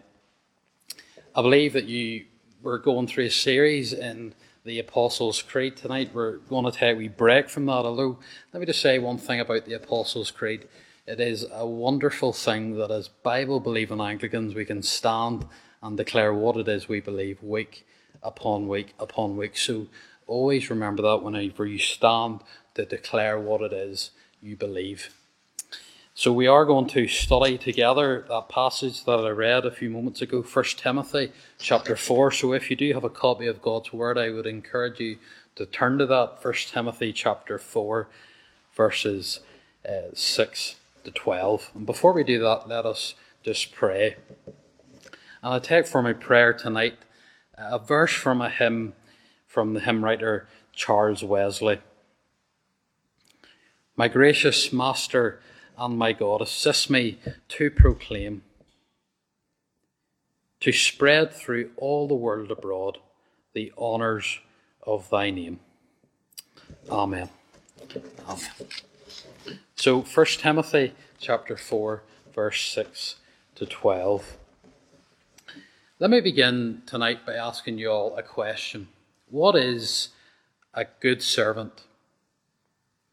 I 1.36 1.44
believe 1.44 1.74
that 1.74 1.86
you 1.86 2.26
were 2.64 2.80
going 2.80 3.06
through 3.06 3.26
a 3.26 3.30
series 3.30 3.94
in 3.94 4.34
the 4.66 4.80
Apostles' 4.80 5.44
Creed 5.44 5.78
tonight. 5.78 6.10
We're 6.12 6.38
going 6.38 6.66
to 6.66 6.72
take 6.72 6.96
a 6.96 6.98
wee 6.98 7.08
break 7.08 7.50
from 7.50 7.68
that. 7.68 7.86
Although, 7.86 8.18
let 8.52 8.60
me 8.60 8.66
just 8.66 8.82
say 8.82 8.98
one 8.98 9.20
thing 9.20 9.40
about 9.40 9.66
the 9.66 9.76
Apostles' 9.76 10.32
Creed. 10.32 10.68
It 11.06 11.20
is 11.20 11.46
a 11.52 11.68
wonderful 11.68 12.34
thing 12.34 12.78
that 12.78 12.90
as 12.90 13.10
Bible 13.10 13.60
believing 13.60 14.02
Anglicans, 14.02 14.56
we 14.56 14.66
can 14.66 14.82
stand 14.82 15.46
and 15.84 15.96
declare 15.96 16.34
what 16.34 16.58
it 16.58 16.68
is 16.68 16.90
we 16.90 17.00
believe 17.00 17.44
week 17.44 17.86
upon 18.24 18.68
week 18.68 18.96
upon 19.00 19.38
week. 19.38 19.56
So 19.56 19.86
always 20.26 20.72
remember 20.72 21.04
that 21.04 21.22
whenever 21.22 21.66
you 21.68 21.78
stand 21.78 22.42
to 22.74 22.86
declare 22.86 23.40
what 23.40 23.62
it 23.62 23.72
is 23.72 24.12
you 24.42 24.56
believe. 24.56 25.14
So 26.20 26.34
we 26.34 26.48
are 26.48 26.66
going 26.66 26.88
to 26.88 27.08
study 27.08 27.58
together 27.58 28.26
that 28.28 28.50
passage 28.50 29.06
that 29.06 29.20
I 29.26 29.30
read 29.30 29.66
a 29.66 29.72
few 29.72 29.90
moments 29.90 30.22
ago, 30.22 30.42
1 30.42 30.66
Timothy 30.76 31.32
chapter 31.60 31.96
4. 31.96 32.32
So 32.32 32.52
if 32.52 32.70
you 32.70 32.76
do 32.76 32.94
have 32.94 33.06
a 33.06 33.10
copy 33.10 33.48
of 33.48 33.62
God's 33.62 33.94
Word, 33.94 34.18
I 34.18 34.30
would 34.30 34.46
encourage 34.46 35.00
you 35.00 35.18
to 35.56 35.66
turn 35.66 35.98
to 35.98 36.06
that, 36.08 36.44
1 36.44 36.54
Timothy 36.74 37.14
chapter 37.14 37.58
4, 37.58 38.10
verses 38.76 39.40
uh, 39.88 40.14
6 40.14 40.76
to 41.06 41.12
12. 41.12 41.72
And 41.74 41.86
before 41.86 42.12
we 42.12 42.26
do 42.26 42.38
that, 42.40 42.68
let 42.68 42.86
us 42.86 43.14
just 43.42 43.72
pray. 43.72 44.18
And 45.42 45.54
I 45.54 45.60
take 45.60 45.88
for 45.88 46.02
my 46.02 46.12
prayer 46.12 46.52
tonight 46.52 46.98
a 47.58 47.80
verse 47.80 48.12
from 48.12 48.42
a 48.42 48.50
hymn 48.50 48.92
from 49.48 49.74
the 49.74 49.80
hymn 49.80 50.04
writer 50.04 50.50
Charles 50.74 51.24
Wesley. 51.24 51.80
My 53.96 54.10
gracious 54.10 54.74
Master, 54.74 55.40
and 55.80 55.98
my 55.98 56.12
God, 56.12 56.42
assist 56.42 56.90
me 56.90 57.18
to 57.48 57.72
proclaim, 57.72 58.44
to 60.60 60.72
spread 60.72 61.34
through 61.34 61.72
all 61.78 62.08
the 62.08 62.16
world 62.16 62.52
abroad 62.52 62.98
the 63.54 63.72
honours 63.78 64.40
of 64.84 65.10
thy 65.10 65.30
name. 65.30 65.60
Amen. 66.90 67.30
Amen. 68.28 68.50
So, 69.76 70.02
1 70.02 70.26
Timothy 70.38 70.94
chapter 71.18 71.56
4, 71.56 72.04
verse 72.36 72.62
6 72.72 73.16
to 73.56 73.66
12. 73.66 74.38
Let 76.00 76.10
me 76.10 76.20
begin 76.20 76.82
tonight 76.86 77.26
by 77.26 77.36
asking 77.36 77.78
you 77.78 77.90
all 77.90 78.16
a 78.18 78.24
question. 78.24 78.90
What 79.30 79.56
is 79.56 80.10
a 80.74 80.86
good 81.00 81.22
servant? 81.22 81.84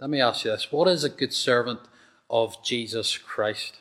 Let 0.00 0.10
me 0.10 0.20
ask 0.20 0.44
you 0.44 0.50
this. 0.50 0.70
What 0.72 0.88
is 0.88 1.04
a 1.04 1.08
good 1.08 1.32
servant 1.32 1.80
of 2.28 2.62
Jesus 2.64 3.16
Christ. 3.16 3.80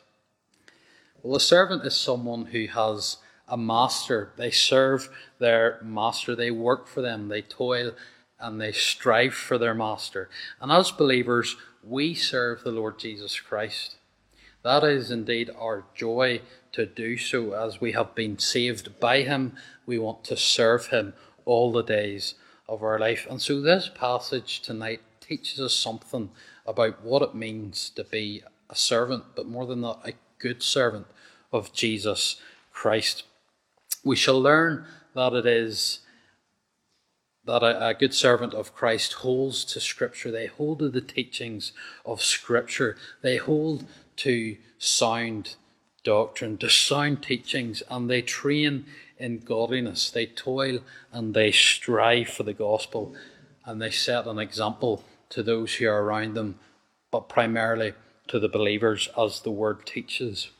Well, 1.22 1.36
a 1.36 1.40
servant 1.40 1.84
is 1.84 1.96
someone 1.96 2.46
who 2.46 2.66
has 2.66 3.18
a 3.48 3.56
master. 3.56 4.32
They 4.36 4.50
serve 4.50 5.08
their 5.38 5.80
master, 5.82 6.34
they 6.34 6.50
work 6.50 6.86
for 6.86 7.00
them, 7.02 7.28
they 7.28 7.42
toil 7.42 7.92
and 8.38 8.60
they 8.60 8.72
strive 8.72 9.34
for 9.34 9.58
their 9.58 9.74
master. 9.74 10.28
And 10.60 10.70
as 10.70 10.90
believers, 10.90 11.56
we 11.82 12.14
serve 12.14 12.62
the 12.62 12.70
Lord 12.70 12.98
Jesus 12.98 13.40
Christ. 13.40 13.96
That 14.62 14.84
is 14.84 15.10
indeed 15.10 15.50
our 15.56 15.84
joy 15.94 16.42
to 16.72 16.86
do 16.86 17.16
so 17.16 17.52
as 17.52 17.80
we 17.80 17.92
have 17.92 18.14
been 18.14 18.38
saved 18.38 18.98
by 19.00 19.22
Him. 19.22 19.56
We 19.86 19.98
want 19.98 20.24
to 20.24 20.36
serve 20.36 20.88
Him 20.88 21.14
all 21.44 21.72
the 21.72 21.82
days 21.82 22.34
of 22.68 22.82
our 22.82 22.98
life. 22.98 23.26
And 23.30 23.40
so 23.40 23.60
this 23.60 23.88
passage 23.88 24.60
tonight 24.60 25.00
teaches 25.20 25.60
us 25.60 25.74
something 25.74 26.30
about 26.66 27.02
what 27.02 27.22
it 27.22 27.34
means 27.34 27.90
to 27.90 28.04
be 28.04 28.42
a 28.68 28.74
servant, 28.74 29.24
but 29.34 29.46
more 29.46 29.66
than 29.66 29.82
that, 29.82 29.98
a 30.04 30.12
good 30.38 30.62
servant 30.62 31.06
of 31.52 31.72
Jesus 31.72 32.40
Christ. 32.72 33.24
We 34.04 34.16
shall 34.16 34.40
learn 34.40 34.86
that 35.14 35.32
it 35.32 35.46
is 35.46 36.00
that 37.44 37.62
a, 37.62 37.88
a, 37.88 37.94
good 37.94 38.12
servant 38.12 38.52
of 38.54 38.74
Christ 38.74 39.14
holds 39.14 39.64
to 39.66 39.80
Scripture. 39.80 40.32
They 40.32 40.46
hold 40.46 40.80
to 40.80 40.88
the 40.88 41.00
teachings 41.00 41.72
of 42.04 42.20
Scripture. 42.20 42.96
They 43.22 43.36
hold 43.36 43.84
to 44.16 44.56
sound 44.78 45.54
doctrine, 46.02 46.58
to 46.58 46.68
sound 46.68 47.22
teachings, 47.22 47.84
and 47.88 48.10
they 48.10 48.20
train 48.20 48.86
in 49.18 49.38
godliness. 49.38 50.10
They 50.10 50.26
toil 50.26 50.80
and 51.12 51.34
they 51.34 51.52
strive 51.52 52.28
for 52.28 52.42
the 52.42 52.52
gospel, 52.52 53.14
and 53.64 53.80
they 53.80 53.90
set 53.90 54.26
an 54.26 54.38
example 54.38 55.04
to 55.30 55.42
those 55.42 55.74
who 55.74 55.88
are 55.88 56.02
around 56.02 56.34
them, 56.34 56.58
but 57.10 57.28
primarily 57.28 57.94
to 58.28 58.38
the 58.38 58.48
believers 58.48 59.08
as 59.18 59.40
the 59.40 59.50
word 59.50 59.86
teaches. 59.86 60.50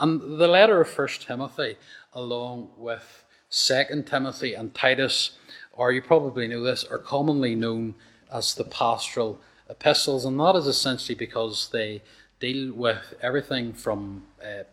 And 0.00 0.38
the 0.38 0.48
letter 0.48 0.80
of 0.80 0.88
First 0.88 1.22
Timothy, 1.22 1.76
along 2.12 2.70
with 2.76 3.24
Second 3.48 4.06
Timothy 4.06 4.54
and 4.54 4.74
Titus, 4.74 5.32
or 5.72 5.92
you 5.92 6.02
probably 6.02 6.46
know 6.46 6.62
this, 6.62 6.84
are 6.84 6.98
commonly 6.98 7.54
known 7.54 7.94
as 8.32 8.54
the 8.54 8.64
pastoral 8.64 9.40
epistles, 9.68 10.24
and 10.24 10.38
that 10.40 10.56
is 10.56 10.66
essentially 10.66 11.14
because 11.14 11.70
they 11.72 12.02
deal 12.40 12.72
with 12.72 13.14
everything 13.20 13.72
from 13.72 14.24
uh, 14.42 14.64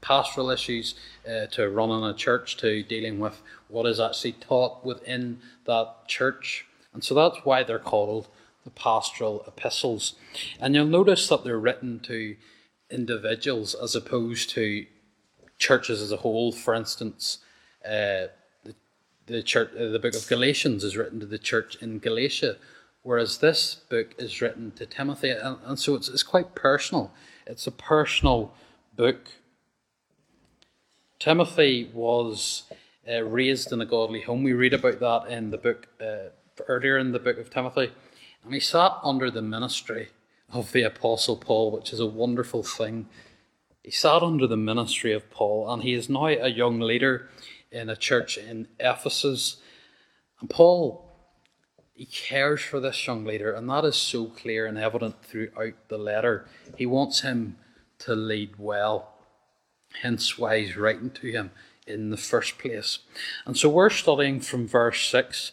pastoral 0.00 0.50
issues 0.50 0.94
uh, 1.28 1.46
to 1.46 1.68
running 1.68 2.04
a 2.04 2.14
church 2.14 2.56
to 2.56 2.82
dealing 2.82 3.18
with 3.18 3.42
what 3.68 3.86
is 3.86 4.00
actually 4.00 4.32
taught 4.32 4.84
within 4.84 5.40
that 5.66 5.94
church. 6.06 6.66
And 6.92 7.04
so 7.04 7.14
that's 7.14 7.38
why 7.44 7.62
they're 7.62 7.78
called 7.78 8.28
the 8.64 8.70
pastoral 8.70 9.44
epistles. 9.46 10.14
And 10.60 10.74
you'll 10.74 10.86
notice 10.86 11.28
that 11.28 11.44
they're 11.44 11.58
written 11.58 12.00
to 12.00 12.36
individuals 12.90 13.74
as 13.74 13.94
opposed 13.94 14.50
to 14.50 14.86
churches 15.58 16.02
as 16.02 16.12
a 16.12 16.18
whole. 16.18 16.52
For 16.52 16.74
instance, 16.74 17.38
uh, 17.84 18.28
the, 18.64 18.74
the, 19.26 19.42
church, 19.42 19.70
uh, 19.78 19.88
the 19.88 19.98
book 19.98 20.14
of 20.14 20.26
Galatians 20.28 20.84
is 20.84 20.96
written 20.96 21.20
to 21.20 21.26
the 21.26 21.38
church 21.38 21.76
in 21.80 21.98
Galatia, 21.98 22.56
whereas 23.02 23.38
this 23.38 23.76
book 23.88 24.14
is 24.18 24.40
written 24.40 24.72
to 24.72 24.86
Timothy. 24.86 25.30
And, 25.30 25.58
and 25.64 25.78
so 25.78 25.94
it's, 25.94 26.08
it's 26.08 26.22
quite 26.22 26.54
personal. 26.54 27.12
It's 27.46 27.66
a 27.66 27.72
personal 27.72 28.52
book. 28.96 29.28
Timothy 31.18 31.90
was 31.92 32.64
uh, 33.08 33.22
raised 33.22 33.72
in 33.72 33.80
a 33.80 33.86
godly 33.86 34.22
home. 34.22 34.42
We 34.42 34.52
read 34.52 34.74
about 34.74 35.00
that 35.00 35.26
in 35.30 35.50
the 35.50 35.58
book 35.58 35.86
uh, 36.00 36.30
earlier 36.68 36.98
in 36.98 37.12
the 37.12 37.18
book 37.18 37.38
of 37.38 37.50
Timothy. 37.50 37.92
And 38.44 38.54
he 38.54 38.60
sat 38.60 38.92
under 39.02 39.30
the 39.30 39.42
ministry 39.42 40.08
of 40.52 40.72
the 40.72 40.82
Apostle 40.82 41.36
Paul, 41.36 41.70
which 41.70 41.92
is 41.92 42.00
a 42.00 42.06
wonderful 42.06 42.62
thing. 42.62 43.08
He 43.82 43.90
sat 43.90 44.22
under 44.22 44.46
the 44.46 44.56
ministry 44.56 45.12
of 45.12 45.30
Paul, 45.30 45.70
and 45.72 45.82
he 45.82 45.94
is 45.94 46.08
now 46.08 46.26
a 46.26 46.48
young 46.48 46.80
leader 46.80 47.28
in 47.70 47.88
a 47.88 47.96
church 47.96 48.36
in 48.36 48.68
Ephesus. 48.78 49.58
And 50.40 50.50
Paul, 50.50 51.10
he 51.94 52.06
cares 52.06 52.60
for 52.60 52.80
this 52.80 53.06
young 53.06 53.24
leader, 53.24 53.52
and 53.52 53.68
that 53.70 53.84
is 53.84 53.96
so 53.96 54.26
clear 54.26 54.66
and 54.66 54.78
evident 54.78 55.22
throughout 55.24 55.88
the 55.88 55.98
letter. 55.98 56.46
He 56.76 56.86
wants 56.86 57.20
him 57.20 57.56
to 58.00 58.14
lead 58.14 58.58
well, 58.58 59.14
hence 60.02 60.38
why 60.38 60.60
he's 60.60 60.76
writing 60.76 61.10
to 61.10 61.30
him 61.30 61.50
in 61.86 62.10
the 62.10 62.16
first 62.16 62.58
place. 62.58 63.00
And 63.46 63.56
so 63.56 63.68
we're 63.68 63.90
studying 63.90 64.40
from 64.40 64.66
verse 64.66 65.08
6, 65.08 65.52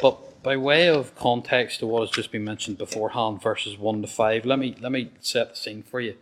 but 0.00 0.35
by 0.46 0.56
way 0.56 0.88
of 0.88 1.12
context 1.16 1.80
to 1.80 1.86
what 1.88 2.02
has 2.02 2.10
just 2.10 2.30
been 2.30 2.44
mentioned 2.44 2.78
beforehand, 2.78 3.42
verses 3.42 3.76
1 3.76 4.02
to 4.02 4.06
5, 4.06 4.46
let 4.46 4.60
me, 4.60 4.76
let 4.80 4.92
me 4.92 5.10
set 5.18 5.50
the 5.50 5.56
scene 5.56 5.82
for 5.82 6.00
you. 6.00 6.14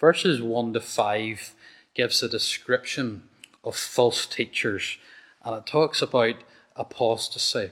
Verses 0.00 0.42
1 0.42 0.72
to 0.72 0.80
5 0.80 1.54
gives 1.94 2.20
a 2.20 2.28
description 2.28 3.22
of 3.62 3.76
false 3.76 4.26
teachers, 4.26 4.98
and 5.44 5.54
it 5.54 5.66
talks 5.66 6.02
about 6.02 6.34
apostasy. 6.74 7.70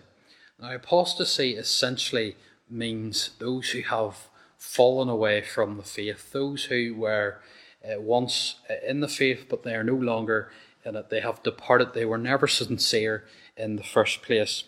Now, 0.60 0.72
apostasy 0.72 1.54
essentially 1.54 2.36
means 2.70 3.30
those 3.40 3.70
who 3.70 3.80
have 3.80 4.28
fallen 4.56 5.08
away 5.08 5.42
from 5.42 5.78
the 5.78 5.82
faith, 5.82 6.30
those 6.30 6.66
who 6.66 6.94
were 6.94 7.40
uh, 7.84 8.00
once 8.00 8.54
in 8.86 9.00
the 9.00 9.08
faith 9.08 9.46
but 9.48 9.64
they 9.64 9.74
are 9.74 9.82
no 9.82 9.96
longer 9.96 10.52
in 10.84 10.94
it. 10.94 11.10
They 11.10 11.22
have 11.22 11.42
departed, 11.42 11.92
they 11.92 12.04
were 12.04 12.18
never 12.18 12.46
sincere 12.46 13.24
in 13.56 13.74
the 13.74 13.82
first 13.82 14.22
place 14.22 14.62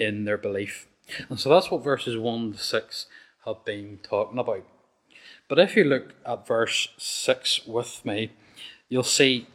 in 0.00 0.24
their 0.24 0.38
belief. 0.38 0.88
And 1.28 1.38
so 1.38 1.48
that's 1.48 1.70
what 1.70 1.84
verses 1.84 2.16
1 2.16 2.52
to 2.52 2.58
6 2.58 3.06
have 3.44 3.64
been 3.64 3.98
talking 4.02 4.38
about. 4.38 4.64
But 5.48 5.58
if 5.58 5.76
you 5.76 5.84
look 5.84 6.14
at 6.24 6.46
verse 6.46 6.88
6 6.98 7.66
with 7.66 8.04
me, 8.04 8.32
you'll 8.88 9.02
see 9.02 9.46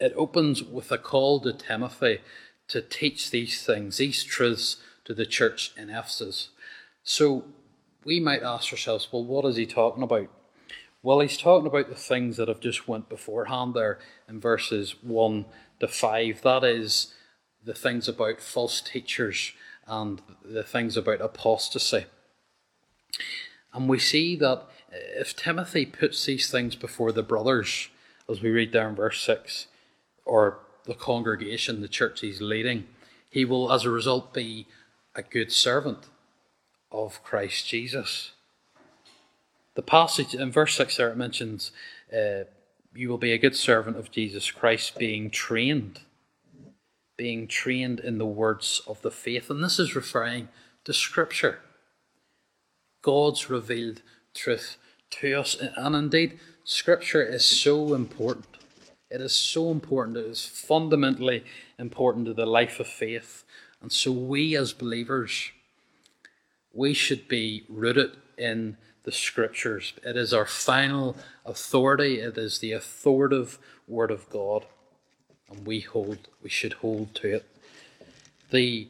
it 0.00 0.12
opens 0.16 0.62
with 0.62 0.90
a 0.90 0.98
call 0.98 1.40
to 1.40 1.52
Timothy 1.52 2.20
to 2.68 2.80
teach 2.80 3.30
these 3.30 3.64
things, 3.64 3.98
these 3.98 4.24
truths 4.24 4.78
to 5.04 5.14
the 5.14 5.26
church 5.26 5.72
in 5.76 5.90
Ephesus. 5.90 6.50
So 7.02 7.44
we 8.04 8.18
might 8.20 8.42
ask 8.42 8.72
ourselves, 8.72 9.08
well, 9.12 9.24
what 9.24 9.44
is 9.44 9.56
he 9.56 9.66
talking 9.66 10.02
about? 10.02 10.28
Well, 11.02 11.20
he's 11.20 11.36
talking 11.36 11.66
about 11.66 11.88
the 11.88 11.96
things 11.96 12.36
that 12.36 12.48
have 12.48 12.60
just 12.60 12.86
went 12.86 13.08
beforehand 13.08 13.74
there 13.74 13.98
in 14.28 14.40
verses 14.40 14.94
1 15.02 15.44
to 15.80 15.88
5. 15.88 16.42
That 16.42 16.62
is 16.62 17.14
the 17.64 17.74
things 17.74 18.08
about 18.08 18.40
false 18.40 18.80
teachers 18.80 19.52
and 19.86 20.22
the 20.44 20.62
things 20.62 20.96
about 20.96 21.20
apostasy. 21.20 22.06
And 23.72 23.88
we 23.88 23.98
see 23.98 24.36
that 24.36 24.64
if 24.92 25.34
Timothy 25.34 25.86
puts 25.86 26.24
these 26.24 26.50
things 26.50 26.76
before 26.76 27.12
the 27.12 27.22
brothers, 27.22 27.88
as 28.28 28.42
we 28.42 28.50
read 28.50 28.72
there 28.72 28.88
in 28.88 28.94
verse 28.94 29.20
6, 29.22 29.66
or 30.24 30.58
the 30.84 30.94
congregation, 30.94 31.80
the 31.80 31.88
church 31.88 32.20
he's 32.20 32.40
leading, 32.40 32.86
he 33.30 33.44
will, 33.44 33.72
as 33.72 33.84
a 33.84 33.90
result, 33.90 34.34
be 34.34 34.66
a 35.14 35.22
good 35.22 35.52
servant 35.52 36.08
of 36.90 37.22
Christ 37.24 37.66
Jesus. 37.66 38.32
The 39.74 39.82
passage 39.82 40.34
in 40.34 40.52
verse 40.52 40.74
6 40.74 40.96
there 40.96 41.10
it 41.10 41.16
mentions, 41.16 41.72
uh, 42.12 42.44
You 42.94 43.08
will 43.08 43.18
be 43.18 43.32
a 43.32 43.38
good 43.38 43.56
servant 43.56 43.96
of 43.96 44.10
Jesus 44.10 44.50
Christ, 44.50 44.98
being 44.98 45.30
trained, 45.30 46.00
being 47.16 47.46
trained 47.46 48.00
in 48.00 48.18
the 48.18 48.26
words 48.26 48.82
of 48.86 49.00
the 49.02 49.10
faith. 49.10 49.50
And 49.50 49.62
this 49.62 49.78
is 49.78 49.94
referring 49.94 50.48
to 50.84 50.92
Scripture, 50.92 51.60
God's 53.02 53.50
revealed 53.50 54.02
truth 54.34 54.76
to 55.10 55.34
us. 55.34 55.56
And 55.76 55.94
indeed, 55.94 56.38
Scripture 56.64 57.22
is 57.22 57.44
so 57.44 57.94
important. 57.94 58.46
It 59.10 59.20
is 59.20 59.34
so 59.34 59.70
important. 59.70 60.16
It 60.16 60.26
is 60.26 60.44
fundamentally 60.44 61.44
important 61.78 62.26
to 62.26 62.34
the 62.34 62.46
life 62.46 62.80
of 62.80 62.86
faith. 62.86 63.44
And 63.80 63.92
so, 63.92 64.10
we 64.12 64.56
as 64.56 64.72
believers, 64.72 65.50
we 66.72 66.94
should 66.94 67.28
be 67.28 67.64
rooted 67.68 68.16
in 68.38 68.76
the 69.04 69.12
Scriptures. 69.12 69.92
It 70.04 70.16
is 70.16 70.32
our 70.32 70.46
final 70.46 71.16
authority. 71.44 72.20
It 72.20 72.38
is 72.38 72.60
the 72.60 72.72
authoritative 72.72 73.58
Word 73.88 74.10
of 74.10 74.30
God, 74.30 74.64
and 75.52 75.66
we 75.66 75.80
hold. 75.80 76.28
We 76.42 76.50
should 76.50 76.74
hold 76.74 77.14
to 77.16 77.36
it. 77.36 77.46
The 78.50 78.88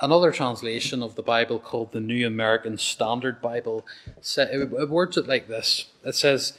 another 0.00 0.32
translation 0.32 1.02
of 1.02 1.14
the 1.14 1.22
Bible 1.22 1.58
called 1.58 1.92
the 1.92 2.00
New 2.00 2.26
American 2.26 2.78
Standard 2.78 3.42
Bible 3.42 3.84
it 4.36 4.88
words 4.88 5.16
it 5.16 5.26
like 5.26 5.48
this 5.48 5.86
it 6.04 6.14
says, 6.14 6.56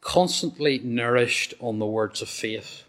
constantly 0.00 0.78
nourished 0.78 1.54
on 1.60 1.78
the 1.78 1.86
words 1.86 2.22
of 2.22 2.28
faith. 2.28 2.84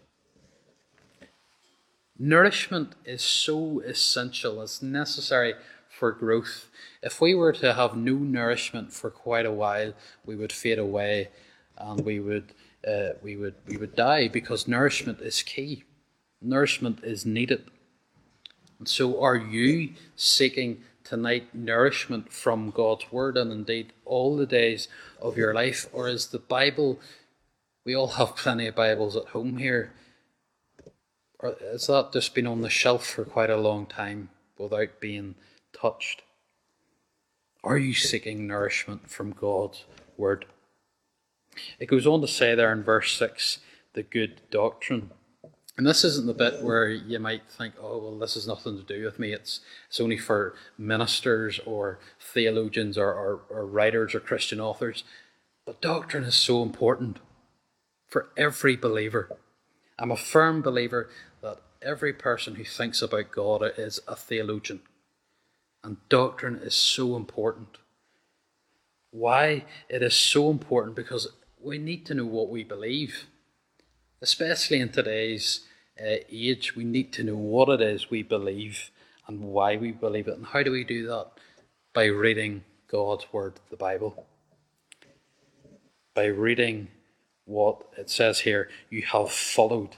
Nourishment 2.19 2.93
is 3.05 3.21
so 3.21 3.79
essential, 3.81 4.61
it's 4.61 4.81
necessary 4.81 5.53
for 5.87 6.11
growth. 6.11 6.67
If 7.01 7.21
we 7.21 7.35
were 7.35 7.53
to 7.53 7.73
have 7.73 7.95
no 7.95 8.13
nourishment 8.13 8.91
for 8.91 9.09
quite 9.09 9.45
a 9.45 9.51
while, 9.51 9.93
we 10.25 10.35
would 10.35 10.51
fade 10.51 10.79
away 10.79 11.29
and 11.77 12.03
we 12.03 12.19
would, 12.19 12.53
uh, 12.85 13.09
we 13.21 13.35
would, 13.35 13.55
we 13.67 13.77
would 13.77 13.95
die 13.95 14.27
because 14.27 14.67
nourishment 14.67 15.21
is 15.21 15.41
key. 15.41 15.83
Nourishment 16.41 17.03
is 17.03 17.25
needed. 17.25 17.63
And 18.79 18.87
so, 18.87 19.21
are 19.21 19.35
you 19.35 19.93
seeking 20.15 20.83
tonight 21.03 21.55
nourishment 21.55 22.31
from 22.31 22.69
God's 22.69 23.11
Word 23.11 23.37
and 23.37 23.51
indeed 23.51 23.93
all 24.05 24.35
the 24.35 24.45
days 24.45 24.87
of 25.21 25.37
your 25.37 25.53
life? 25.53 25.87
Or 25.91 26.07
is 26.07 26.27
the 26.27 26.39
Bible, 26.39 26.99
we 27.85 27.95
all 27.95 28.07
have 28.07 28.35
plenty 28.35 28.67
of 28.67 28.75
Bibles 28.75 29.15
at 29.15 29.27
home 29.27 29.57
here, 29.57 29.93
or 31.39 31.55
has 31.71 31.87
that 31.87 32.13
just 32.13 32.35
been 32.35 32.47
on 32.47 32.61
the 32.61 32.69
shelf 32.69 33.05
for 33.05 33.23
quite 33.23 33.49
a 33.49 33.57
long 33.57 33.85
time 33.85 34.29
without 34.57 34.99
being 34.99 35.35
touched? 35.73 36.23
Are 37.63 37.77
you 37.77 37.93
seeking 37.93 38.47
nourishment 38.47 39.09
from 39.09 39.31
God's 39.31 39.85
Word? 40.17 40.45
It 41.79 41.87
goes 41.87 42.07
on 42.07 42.21
to 42.21 42.27
say 42.27 42.55
there 42.55 42.71
in 42.71 42.83
verse 42.83 43.17
6 43.17 43.59
the 43.93 44.03
good 44.03 44.41
doctrine. 44.51 45.11
And 45.77 45.85
this 45.85 46.03
isn't 46.03 46.25
the 46.25 46.33
bit 46.33 46.63
where 46.63 46.87
you 46.89 47.19
might 47.19 47.43
think, 47.49 47.75
oh, 47.79 47.99
well, 47.99 48.19
this 48.19 48.33
has 48.33 48.47
nothing 48.47 48.77
to 48.77 48.83
do 48.83 49.05
with 49.05 49.19
me. 49.19 49.31
It's, 49.31 49.61
it's 49.89 49.99
only 49.99 50.17
for 50.17 50.55
ministers 50.77 51.59
or 51.65 51.99
theologians 52.19 52.97
or, 52.97 53.13
or, 53.13 53.41
or 53.49 53.65
writers 53.65 54.15
or 54.15 54.19
Christian 54.19 54.59
authors. 54.59 55.03
But 55.65 55.81
doctrine 55.81 56.23
is 56.23 56.35
so 56.35 56.63
important 56.63 57.19
for 58.07 58.29
every 58.35 58.75
believer. 58.75 59.29
I'm 59.99 60.11
a 60.11 60.17
firm 60.17 60.61
believer 60.61 61.09
that 61.41 61.61
every 61.81 62.13
person 62.13 62.55
who 62.55 62.63
thinks 62.63 63.01
about 63.01 63.31
God 63.31 63.63
is 63.77 63.99
a 64.07 64.15
theologian. 64.15 64.81
And 65.83 65.97
doctrine 66.09 66.55
is 66.55 66.75
so 66.75 67.15
important. 67.15 67.77
Why 69.11 69.65
it 69.89 70.01
is 70.01 70.15
so 70.15 70.49
important? 70.49 70.95
Because 70.95 71.27
we 71.67 71.77
need 71.77 72.05
to 72.05 72.13
know 72.13 72.25
what 72.25 72.49
we 72.49 72.63
believe 72.63 73.27
especially 74.21 74.79
in 74.79 74.89
today's 74.89 75.61
uh, 75.99 76.15
age, 76.29 76.75
we 76.75 76.83
need 76.83 77.11
to 77.13 77.23
know 77.23 77.35
what 77.35 77.69
it 77.69 77.81
is 77.81 78.09
we 78.09 78.23
believe 78.23 78.91
and 79.27 79.41
why 79.41 79.75
we 79.77 79.91
believe 79.91 80.27
it. 80.27 80.37
And 80.37 80.45
how 80.45 80.63
do 80.63 80.71
we 80.71 80.83
do 80.83 81.07
that? 81.07 81.27
By 81.93 82.05
reading 82.05 82.63
God's 82.87 83.25
Word, 83.31 83.59
the 83.69 83.77
Bible. 83.77 84.25
By 86.13 86.25
reading 86.25 86.89
what 87.45 87.87
it 87.97 88.09
says 88.09 88.41
here, 88.41 88.69
you 88.89 89.03
have 89.03 89.31
followed. 89.31 89.95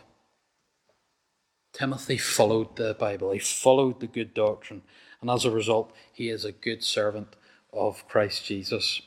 Timothy 1.73 2.17
followed 2.17 2.75
the 2.75 2.93
Bible, 2.93 3.31
he 3.31 3.39
followed 3.39 3.99
the 3.99 4.07
good 4.07 4.33
doctrine, 4.33 4.81
and 5.21 5.29
as 5.29 5.45
a 5.45 5.51
result, 5.51 5.93
he 6.11 6.29
is 6.29 6.43
a 6.43 6.51
good 6.51 6.83
servant 6.83 7.35
of 7.71 8.07
Christ 8.07 8.45
Jesus. 8.45 9.01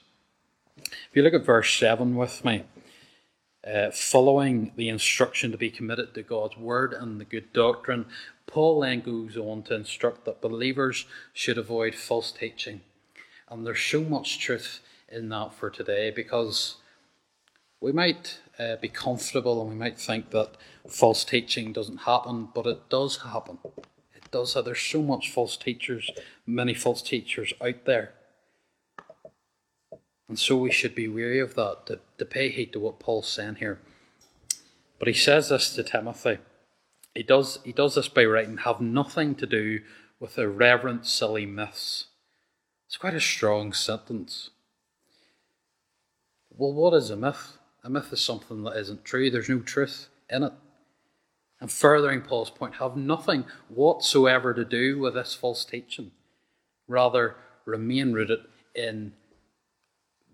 If 0.85 1.11
you 1.15 1.23
look 1.23 1.35
at 1.35 1.45
verse 1.45 1.75
7 1.79 2.17
with 2.17 2.45
me, 2.45 2.65
uh, 3.67 3.91
following 3.93 4.73
the 4.77 4.89
instruction 4.89 5.53
to 5.53 5.59
be 5.59 5.71
committed 5.71 6.15
to 6.15 6.23
God's 6.23 6.57
word 6.57 6.93
and 6.93 7.21
the 7.21 7.25
good 7.25 7.53
doctrine, 7.53 8.07
Paul 8.47 8.81
then 8.81 9.01
goes 9.01 9.37
on 9.37 9.63
to 9.65 9.75
instruct 9.75 10.25
that 10.25 10.41
believers 10.41 11.07
should 11.33 11.59
avoid 11.59 11.95
false 11.95 12.33
teaching. 12.33 12.81
And 13.49 13.67
there's 13.67 13.81
so 13.83 14.03
much 14.03 14.39
truth 14.39 14.81
in 15.09 15.29
that 15.29 15.55
for 15.55 15.71
today 15.71 16.11
because 16.11 16.77
we 17.81 17.93
might 17.93 18.41
uh, 18.59 18.77
be 18.77 18.89
comfortable 18.89 19.61
and 19.61 19.71
we 19.71 19.77
might 19.77 19.99
think 19.99 20.31
that 20.31 20.57
false 20.89 21.25
teaching 21.25 21.73
doesn't 21.73 21.99
happen, 21.99 22.49
but 22.55 22.67
it 22.67 22.89
does 22.89 23.19
happen. 23.19 23.59
It 24.15 24.31
does. 24.31 24.55
There's 24.55 24.81
so 24.81 25.03
much 25.03 25.31
false 25.31 25.57
teachers, 25.57 26.11
many 26.47 26.75
false 26.75 27.03
teachers 27.03 27.53
out 27.61 27.85
there. 27.85 28.13
And 30.33 30.39
so 30.39 30.57
we 30.57 30.73
should 30.73 30.95
be 30.95 31.09
weary 31.09 31.41
of 31.41 31.57
that, 31.57 31.85
to, 31.85 32.01
to 32.17 32.25
pay 32.25 32.49
heed 32.49 32.73
to 32.73 32.81
what 32.81 32.99
Paul's 32.99 33.29
saying 33.29 33.57
here. 33.57 33.81
But 34.99 35.07
he 35.07 35.13
says 35.13 35.51
this 35.51 35.75
to 35.75 35.83
Timothy. 35.83 36.39
He 37.15 37.23
does, 37.23 37.59
he 37.65 37.73
does 37.73 37.97
this 37.97 38.09
by 38.09 38.25
writing, 38.25 38.57
have 38.57 38.81
nothing 38.81 39.35
to 39.35 39.47
do 39.47 39.81
with 40.19 40.39
irreverent, 40.39 41.05
silly 41.05 41.45
myths. 41.45 42.07
It's 42.87 42.97
quite 42.97 43.13
a 43.13 43.21
strong 43.21 43.75
sentence. 43.75 44.49
Well, 46.57 46.73
what 46.73 46.95
is 46.95 47.11
a 47.11 47.17
myth? 47.17 47.59
A 47.85 47.91
myth 47.91 48.11
is 48.11 48.23
something 48.23 48.63
that 48.63 48.79
isn't 48.79 49.05
true. 49.05 49.31
There's 49.31 49.51
no 49.51 49.59
truth 49.59 50.09
in 50.31 50.45
it. 50.45 50.55
And 51.61 51.71
furthering 51.71 52.23
Paul's 52.23 52.49
point, 52.49 52.77
have 52.77 52.97
nothing 52.97 53.45
whatsoever 53.69 54.55
to 54.55 54.65
do 54.65 54.99
with 54.99 55.13
this 55.13 55.35
false 55.35 55.67
teaching. 55.67 56.11
Rather, 56.89 57.37
remain 57.67 58.15
rooted 58.15 58.41
in 58.75 59.13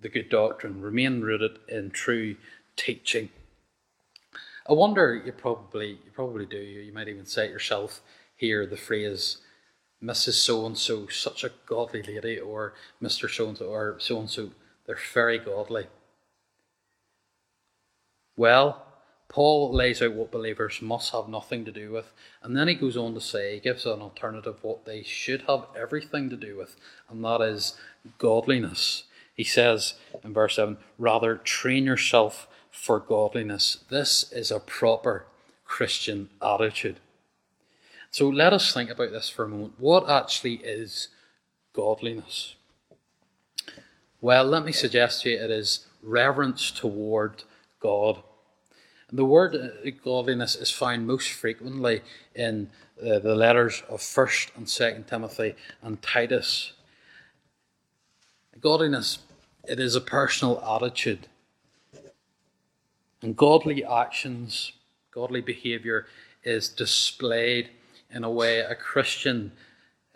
the 0.01 0.09
good 0.09 0.29
doctrine, 0.29 0.81
remain 0.81 1.21
rooted 1.21 1.59
in 1.69 1.91
true 1.91 2.37
teaching. 2.77 3.31
I 4.69 4.73
wonder, 4.73 5.15
you 5.15 5.33
probably 5.33 5.99
you 6.05 6.11
probably 6.13 6.47
do. 6.47 6.59
You 6.59 6.93
might 6.93 7.09
even 7.09 7.27
say 7.27 7.47
it 7.47 7.51
yourself. 7.51 8.03
Hear 8.37 8.67
the 8.67 8.77
phrase, 8.77 9.39
"Mrs. 10.03 10.35
So 10.35 10.67
and 10.67 10.77
So, 10.79 11.07
such 11.09 11.43
a 11.43 11.53
godly 11.67 12.03
lady," 12.03 12.39
or 12.39 12.75
"Mr. 13.03 13.29
So 13.29 13.49
and 13.49 13.59
So," 13.59 13.67
or 13.67 13.99
"So 13.99 14.21
and 14.21 14.31
So, 14.31 14.53
they're 14.85 14.99
very 15.13 15.39
godly." 15.39 15.87
Well, 18.37 18.87
Paul 19.29 19.75
lays 19.75 20.01
out 20.01 20.13
what 20.15 20.31
believers 20.31 20.81
must 20.81 21.13
have 21.13 21.29
nothing 21.29 21.65
to 21.65 21.73
do 21.73 21.91
with, 21.91 22.13
and 22.43 22.57
then 22.57 22.69
he 22.69 22.75
goes 22.75 22.97
on 22.97 23.13
to 23.15 23.21
say, 23.21 23.55
he 23.55 23.61
gives 23.61 23.85
an 23.85 24.01
alternative 24.01 24.63
what 24.63 24.87
they 24.87 25.03
should 25.03 25.43
have 25.43 25.67
everything 25.77 26.31
to 26.31 26.37
do 26.37 26.57
with, 26.57 26.77
and 27.11 27.23
that 27.25 27.43
is 27.43 27.77
godliness. 28.17 29.05
He 29.39 29.45
says 29.45 29.95
in 30.25 30.35
verse 30.35 30.57
7 30.57 30.77
rather 30.99 31.37
train 31.37 31.87
yourself 31.87 32.49
for 32.73 32.99
godliness. 32.99 33.85
This 33.89 34.31
is 34.33 34.51
a 34.51 34.59
proper 34.59 35.27
Christian 35.65 36.29
attitude. 36.43 36.99
So 38.11 38.29
let 38.29 38.53
us 38.53 38.75
think 38.75 38.91
about 38.91 39.13
this 39.13 39.31
for 39.31 39.45
a 39.45 39.49
moment. 39.49 39.75
What 39.79 40.11
actually 40.11 40.55
is 40.57 41.09
godliness? 41.73 42.57
Well, 44.21 44.45
let 44.45 44.65
me 44.65 44.73
suggest 44.73 45.23
to 45.23 45.31
you 45.31 45.39
it 45.39 45.53
is 45.53 45.87
reverence 46.03 46.73
toward 46.73 47.45
God. 47.79 48.21
And 49.09 49.19
the 49.21 49.25
word 49.25 49.55
uh, 49.55 49.91
godliness 50.05 50.57
is 50.57 50.73
found 50.73 51.07
most 51.07 51.31
frequently 51.31 52.03
in 52.35 52.71
uh, 53.01 53.21
the 53.21 53.37
letters 53.37 53.85
of 53.89 54.01
1st 54.01 54.57
and 54.57 54.67
2nd 54.67 55.07
Timothy 55.07 55.55
and 55.81 56.03
Titus. 56.03 56.73
Godliness, 58.61 59.19
it 59.69 59.79
is 59.79 59.95
a 59.95 60.01
personal 60.01 60.63
attitude 60.65 61.29
and 63.23 63.37
godly 63.37 63.85
actions, 63.85 64.73
godly 65.11 65.41
behavior 65.41 66.07
is 66.45 66.69
displayed 66.69 67.71
in 68.11 68.25
a 68.25 68.31
way 68.31 68.61
a 68.61 68.75
Christian 68.75 69.53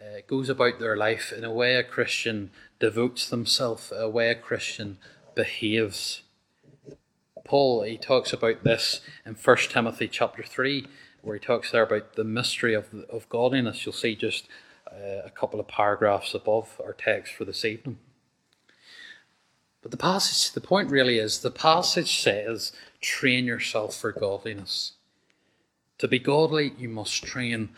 uh, 0.01 0.21
goes 0.27 0.49
about 0.49 0.79
their 0.79 0.97
life, 0.97 1.33
in 1.33 1.45
a 1.45 1.53
way 1.53 1.75
a 1.75 1.83
Christian 1.83 2.51
devotes 2.79 3.29
themselves, 3.29 3.93
a 3.95 4.09
way 4.09 4.31
a 4.31 4.35
Christian 4.35 4.99
behaves. 5.35 6.23
Paul, 7.45 7.83
he 7.83 7.99
talks 7.99 8.33
about 8.33 8.65
this 8.65 9.01
in 9.27 9.35
1 9.35 9.57
Timothy 9.69 10.09
chapter 10.09 10.43
3, 10.43 10.87
where 11.23 11.37
he 11.37 11.45
talks 11.45 11.71
there 11.71 11.83
about 11.83 12.15
the 12.15 12.25
mystery 12.25 12.75
of, 12.75 12.95
of 13.11 13.29
godliness. 13.29 13.85
You'll 13.85 13.93
see 13.93 14.15
just 14.15 14.49
uh, 14.91 15.23
a 15.25 15.31
couple 15.31 15.61
of 15.61 15.69
paragraphs 15.69 16.35
above 16.35 16.81
our 16.85 16.93
text 16.93 17.35
for 17.35 17.45
this 17.45 17.65
evening. 17.65 17.99
But 19.83 19.91
the 19.91 19.97
passage, 19.97 20.53
the 20.53 20.61
point 20.61 20.91
really 20.91 21.19
is 21.19 21.41
the 21.41 21.51
passage 21.51 22.21
says, 22.21 22.73
train 23.01 23.45
yourself 23.45 23.97
for 23.97 24.13
godliness. 24.13 24.93
To 25.99 26.09
be 26.09 26.21
godly, 26.21 26.73
you 26.79 26.89
must 26.89 27.25
train 27.25 27.71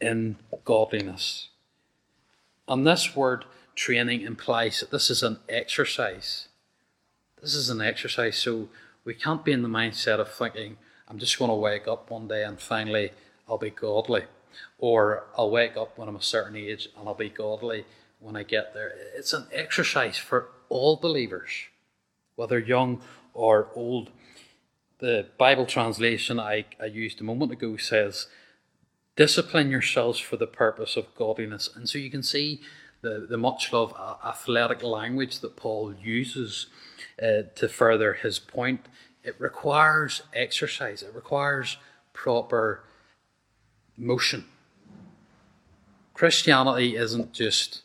in 0.00 0.36
godliness. 0.64 1.48
And 2.68 2.86
this 2.86 3.16
word 3.16 3.44
training 3.74 4.22
implies 4.22 4.80
that 4.80 4.92
this 4.92 5.10
is 5.10 5.22
an 5.22 5.40
exercise. 5.48 6.48
This 7.42 7.54
is 7.54 7.68
an 7.68 7.80
exercise, 7.80 8.36
so 8.36 8.68
we 9.04 9.14
can't 9.14 9.44
be 9.44 9.52
in 9.52 9.62
the 9.62 9.68
mindset 9.68 10.20
of 10.20 10.32
thinking, 10.32 10.76
I'm 11.08 11.18
just 11.18 11.38
going 11.38 11.50
to 11.50 11.54
wake 11.54 11.88
up 11.88 12.10
one 12.10 12.28
day 12.28 12.44
and 12.44 12.60
finally 12.60 13.10
I'll 13.48 13.58
be 13.58 13.70
godly. 13.70 14.24
Or 14.78 15.24
I'll 15.36 15.50
wake 15.50 15.76
up 15.76 15.98
when 15.98 16.08
I'm 16.08 16.16
a 16.16 16.22
certain 16.22 16.56
age 16.56 16.88
and 16.96 17.08
I'll 17.08 17.14
be 17.14 17.28
godly 17.28 17.84
when 18.20 18.36
I 18.36 18.42
get 18.42 18.74
there. 18.74 18.92
It's 19.16 19.32
an 19.32 19.46
exercise 19.52 20.16
for 20.16 20.48
all 20.68 20.96
believers, 20.96 21.50
whether 22.36 22.58
young 22.58 23.00
or 23.34 23.68
old. 23.74 24.10
The 24.98 25.26
Bible 25.38 25.66
translation 25.66 26.38
I, 26.38 26.66
I 26.80 26.84
used 26.84 27.20
a 27.20 27.24
moment 27.24 27.52
ago 27.52 27.76
says, 27.78 28.26
Discipline 29.16 29.70
yourselves 29.70 30.18
for 30.18 30.36
the 30.36 30.46
purpose 30.46 30.96
of 30.96 31.14
godliness. 31.14 31.68
And 31.74 31.88
so 31.88 31.98
you 31.98 32.10
can 32.10 32.22
see 32.22 32.60
the, 33.02 33.26
the 33.28 33.36
much 33.36 33.72
loved 33.72 33.94
athletic 34.24 34.82
language 34.82 35.40
that 35.40 35.56
Paul 35.56 35.94
uses 35.94 36.66
uh, 37.20 37.42
to 37.54 37.68
further 37.68 38.14
his 38.14 38.38
point. 38.38 38.86
It 39.24 39.36
requires 39.38 40.22
exercise, 40.32 41.02
it 41.02 41.14
requires 41.14 41.76
proper 42.12 42.84
motion. 43.96 44.44
Christianity 46.14 46.96
isn't 46.96 47.32
just 47.32 47.82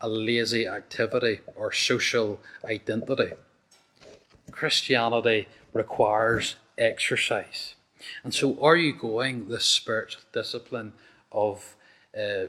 a 0.00 0.08
lazy 0.08 0.66
activity 0.66 1.40
or 1.56 1.72
social 1.72 2.40
identity. 2.64 3.32
Christianity 4.50 5.48
requires 5.72 6.56
exercise. 6.78 7.74
And 8.22 8.34
so, 8.34 8.58
are 8.62 8.76
you 8.76 8.92
going 8.92 9.48
the 9.48 9.60
spiritual 9.60 10.22
discipline 10.32 10.92
of 11.32 11.76
uh, 12.16 12.46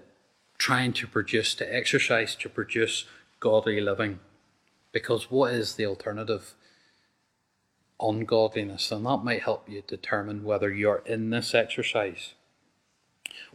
trying 0.58 0.94
to 0.94 1.08
produce, 1.08 1.56
to 1.56 1.76
exercise, 1.76 2.36
to 2.36 2.50
produce 2.50 3.06
godly 3.40 3.80
living? 3.80 4.20
Because 4.92 5.32
what 5.32 5.54
is 5.54 5.76
the 5.76 5.86
alternative? 5.86 6.56
Ungodliness. 8.00 8.92
And 8.92 9.06
that 9.06 9.24
might 9.24 9.44
help 9.44 9.70
you 9.70 9.84
determine 9.88 10.44
whether 10.44 10.74
you're 10.74 11.04
in 11.06 11.30
this 11.30 11.56
exercise. 11.56 12.34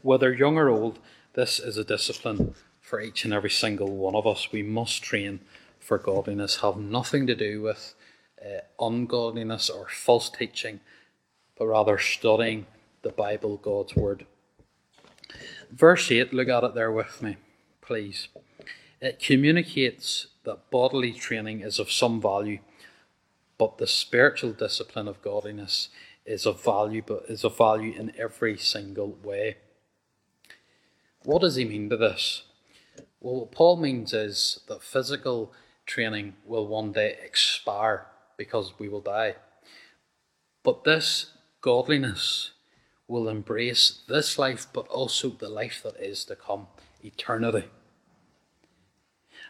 Whether 0.02 0.32
young 0.32 0.56
or 0.56 0.68
old, 0.70 0.98
this 1.34 1.58
is 1.58 1.76
a 1.76 1.84
discipline 1.84 2.54
for 2.90 3.00
each 3.00 3.24
and 3.24 3.32
every 3.32 3.50
single 3.50 3.96
one 3.96 4.16
of 4.16 4.26
us. 4.26 4.50
We 4.50 4.64
must 4.64 5.00
train 5.00 5.40
for 5.78 5.96
godliness, 5.96 6.56
have 6.56 6.76
nothing 6.76 7.24
to 7.28 7.36
do 7.36 7.62
with 7.62 7.94
uh, 8.44 8.62
ungodliness 8.80 9.70
or 9.70 9.86
false 9.88 10.28
teaching, 10.28 10.80
but 11.56 11.68
rather 11.68 11.98
studying 11.98 12.66
the 13.02 13.12
Bible, 13.12 13.58
God's 13.58 13.94
Word. 13.94 14.26
Verse 15.70 16.10
8, 16.10 16.34
look 16.34 16.48
at 16.48 16.64
it 16.64 16.74
there 16.74 16.90
with 16.90 17.22
me, 17.22 17.36
please. 17.80 18.26
It 19.00 19.20
communicates 19.20 20.26
that 20.42 20.68
bodily 20.72 21.12
training 21.12 21.60
is 21.60 21.78
of 21.78 21.92
some 21.92 22.20
value, 22.20 22.58
but 23.56 23.78
the 23.78 23.86
spiritual 23.86 24.50
discipline 24.50 25.06
of 25.06 25.22
godliness 25.22 25.90
is 26.26 26.44
of 26.44 26.62
value, 26.64 27.02
but 27.06 27.24
is 27.28 27.44
of 27.44 27.56
value 27.56 27.92
in 27.96 28.12
every 28.18 28.58
single 28.58 29.16
way. 29.22 29.58
What 31.22 31.42
does 31.42 31.54
he 31.54 31.64
mean 31.64 31.88
by 31.88 31.96
this? 31.96 32.42
Well, 33.20 33.40
what 33.40 33.52
Paul 33.52 33.76
means 33.76 34.14
is 34.14 34.60
that 34.68 34.82
physical 34.82 35.52
training 35.86 36.34
will 36.46 36.66
one 36.66 36.92
day 36.92 37.18
expire 37.22 38.06
because 38.36 38.78
we 38.78 38.88
will 38.88 39.02
die. 39.02 39.34
But 40.62 40.84
this 40.84 41.32
godliness 41.60 42.52
will 43.06 43.28
embrace 43.28 44.02
this 44.08 44.38
life, 44.38 44.66
but 44.72 44.86
also 44.88 45.30
the 45.30 45.48
life 45.48 45.82
that 45.82 45.96
is 46.00 46.24
to 46.26 46.36
come, 46.36 46.68
eternity. 47.02 47.68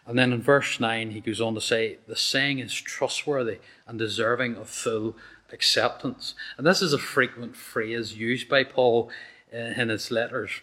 And 0.06 0.18
then 0.18 0.32
in 0.32 0.42
verse 0.42 0.80
9, 0.80 1.10
he 1.10 1.20
goes 1.20 1.40
on 1.40 1.54
to 1.54 1.60
say, 1.60 1.98
The 2.08 2.16
saying 2.16 2.58
is 2.58 2.74
trustworthy 2.74 3.58
and 3.86 3.98
deserving 3.98 4.56
of 4.56 4.68
full 4.68 5.16
acceptance. 5.52 6.34
And 6.56 6.66
this 6.66 6.82
is 6.82 6.92
a 6.92 6.98
frequent 6.98 7.56
phrase 7.56 8.16
used 8.16 8.48
by 8.48 8.64
Paul 8.64 9.10
uh, 9.52 9.56
in 9.56 9.90
his 9.90 10.10
letters. 10.10 10.62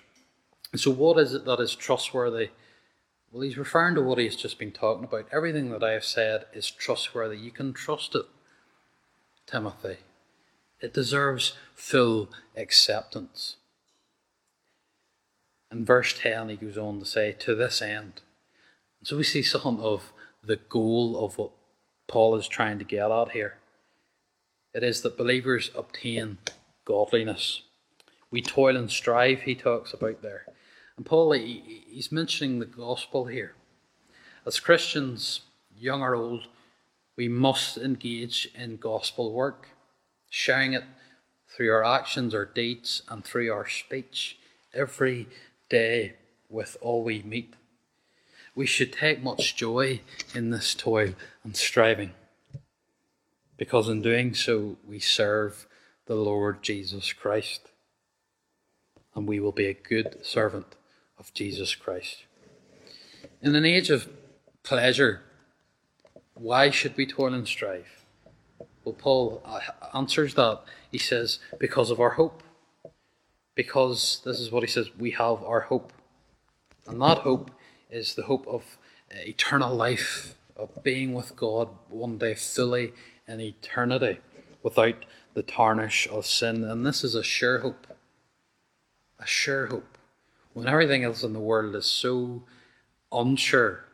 so, 0.76 0.92
what 0.92 1.20
is 1.20 1.34
it 1.34 1.46
that 1.46 1.60
is 1.60 1.76
trustworthy? 1.76 2.50
Well, 3.38 3.44
he's 3.44 3.56
referring 3.56 3.94
to 3.94 4.01
what 4.01 4.17
he's 4.17 4.36
just 4.36 4.58
been 4.58 4.72
talking 4.72 5.03
about. 5.03 5.27
Everything 5.32 5.70
that 5.70 5.84
I 5.84 5.91
have 5.91 6.03
said 6.03 6.46
is 6.53 6.72
trustworthy. 6.72 7.38
You 7.38 7.51
can 7.51 7.72
trust 7.72 8.15
it, 8.15 8.25
Timothy. 9.46 9.98
It 10.82 10.91
deserves 10.91 11.53
full 11.75 12.29
acceptance. 12.56 13.58
In 15.72 15.86
verse 15.86 16.17
10, 16.20 16.50
he 16.50 16.56
goes 16.56 16.79
on 16.79 16.98
to 16.98 17.06
say, 17.06 17.32
To 17.34 17.53
this 17.53 17.79
end. 17.79 18.22
So 19.03 19.17
we 19.17 19.24
see 19.24 19.44
something 19.44 19.84
of 19.84 20.12
the 20.44 20.56
goal 20.56 21.24
of 21.24 21.38
what 21.38 21.51
Paul 22.08 22.38
is 22.38 22.48
trying 22.48 22.79
to 22.79 22.86
get 22.86 23.12
at 23.12 23.34
here. 23.34 23.58
It 24.74 24.82
is 24.82 25.01
that 25.01 25.15
believers 25.15 25.70
obtain 25.75 26.39
godliness. 26.86 27.62
We 28.32 28.41
toil 28.41 28.75
and 28.75 28.89
strive, 28.89 29.41
he 29.41 29.53
talks 29.53 29.94
about 29.94 30.24
there. 30.24 30.48
And 30.98 31.06
Paul, 31.06 31.32
he, 31.34 31.84
he's 31.89 32.12
mentioning 32.12 32.60
the 32.60 32.66
gospel 32.66 33.25
here. 33.25 33.54
As 34.46 34.60
Christians, 34.60 35.42
young 35.77 36.01
or 36.01 36.16
old, 36.16 36.48
we 37.16 37.27
must 37.27 37.77
engage 37.77 38.50
in 38.56 38.77
gospel 38.77 39.32
work, 39.32 39.70
sharing 40.30 40.74
it 40.74 40.84
through 41.48 41.72
our 41.72 41.84
actions, 41.86 42.34
our 42.36 42.46
deeds, 42.46 43.04
and 43.10 43.24
through 43.24 43.51
our 43.51 43.68
speech 43.68 44.38
every 44.74 45.27
day 45.70 46.13
with 46.50 46.77
all 46.82 47.04
we 47.04 47.22
meet. 47.24 47.54
We 48.56 48.66
should 48.66 48.94
take 48.94 49.22
much 49.22 49.56
joy 49.56 50.01
in 50.34 50.50
this 50.50 50.74
toil 50.75 51.13
and 51.44 51.56
striving. 51.56 52.13
because 53.58 53.89
in 53.89 54.01
doing 54.01 54.34
so 54.34 54.77
we 54.88 55.00
serve 55.00 55.68
the 56.06 56.16
Lord 56.16 56.62
Jesus 56.63 57.12
Christ. 57.13 57.72
And 59.16 59.27
we 59.27 59.39
will 59.39 59.51
be 59.51 59.66
a 59.66 59.74
good 59.74 60.25
servant 60.25 60.75
of 61.20 61.34
Jesus 61.34 61.76
Christ. 61.76 62.24
In 63.42 63.56
an 63.56 63.66
age 63.66 63.90
of 63.90 64.10
pleasure, 64.64 65.22
why 66.34 66.70
should 66.70 66.96
we 66.98 67.06
toil 67.06 67.34
and 67.34 67.48
strive? 67.48 68.06
Well, 68.84 68.96
Paul 68.98 69.42
uh, 69.46 69.60
answers 69.94 70.36
that. 70.36 70.62
He 70.92 70.98
says, 70.98 71.40
because 71.60 71.92
of 71.92 72.00
our 72.00 72.12
hope. 72.12 72.44
Because 73.56 74.22
this 74.24 74.40
is 74.40 74.52
what 74.52 74.64
he 74.64 74.70
says, 74.70 74.90
we 74.98 75.12
have 75.12 75.44
our 75.44 75.62
hope. 75.62 75.92
And 76.88 77.02
that 77.02 77.20
hope 77.20 77.52
is 77.90 78.16
the 78.16 78.24
hope 78.24 78.48
of 78.48 78.78
eternal 79.12 79.76
life, 79.76 80.36
of 80.56 80.84
being 80.84 81.14
with 81.14 81.36
God 81.36 81.70
one 81.90 82.18
day 82.18 82.34
fully 82.34 82.94
in 83.28 83.42
eternity 83.42 84.20
without 84.64 85.06
the 85.34 85.44
tarnish 85.44 86.08
of 86.10 86.26
sin. 86.26 86.64
And 86.64 86.86
this 86.86 87.04
is 87.04 87.16
a 87.16 87.24
sure 87.24 87.60
hope. 87.60 87.88
A 89.20 89.26
sure 89.26 89.68
hope. 89.68 89.97
When 90.58 90.68
everything 90.68 91.04
else 91.04 91.22
in 91.22 91.34
the 91.34 91.40
world 91.40 91.76
is 91.76 91.86
so 91.86 92.42
unsure, 93.12 93.86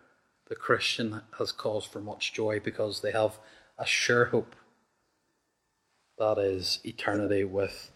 the 0.47 0.55
Christian 0.55 1.21
has 1.37 1.51
cause 1.51 1.83
for 1.83 1.99
much 1.99 2.31
joy 2.31 2.61
because 2.61 3.01
they 3.01 3.11
have 3.11 3.37
a 3.77 3.85
sure 3.85 4.25
hope. 4.27 4.55
That 6.17 6.37
is 6.37 6.79
eternity 6.85 7.43
with 7.43 7.91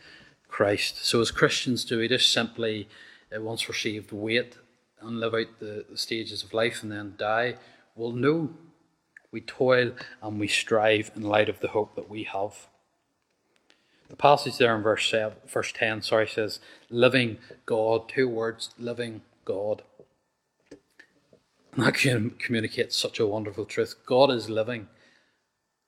Christ. 0.50 1.06
So, 1.06 1.22
as 1.22 1.32
Christians, 1.32 1.86
do 1.86 1.98
we 1.98 2.10
just 2.10 2.34
simply, 2.34 2.90
uh, 3.34 3.42
once 3.42 3.70
received, 3.70 4.12
wait 4.12 4.58
and 5.00 5.22
live 5.22 5.34
out 5.34 5.60
the, 5.60 5.86
the 5.90 5.98
stages 5.98 6.44
of 6.44 6.54
life 6.54 6.84
and 6.84 6.92
then 6.92 7.14
die? 7.18 7.56
Well, 7.96 8.12
no. 8.12 8.50
We 9.32 9.40
toil 9.40 9.94
and 10.22 10.42
we 10.42 10.50
strive 10.50 11.12
in 11.16 11.22
light 11.22 11.48
of 11.48 11.62
the 11.62 11.70
hope 11.70 11.96
that 11.96 12.10
we 12.10 12.24
have. 12.24 12.68
The 14.10 14.16
passage 14.16 14.58
there 14.58 14.76
in 14.76 14.84
verse, 14.84 15.10
seven, 15.10 15.38
verse 15.48 15.72
10 15.74 16.02
sorry, 16.02 16.28
says, 16.28 16.60
living 16.90 17.38
God, 17.66 18.08
two 18.08 18.28
words, 18.28 18.70
living 18.80 19.22
God. 19.46 19.84
That 21.78 21.94
can 21.96 22.32
communicate 22.32 22.94
such 22.94 23.20
a 23.20 23.28
wonderful 23.28 23.66
truth. 23.66 23.96
God 24.06 24.32
is 24.32 24.50
living, 24.50 24.88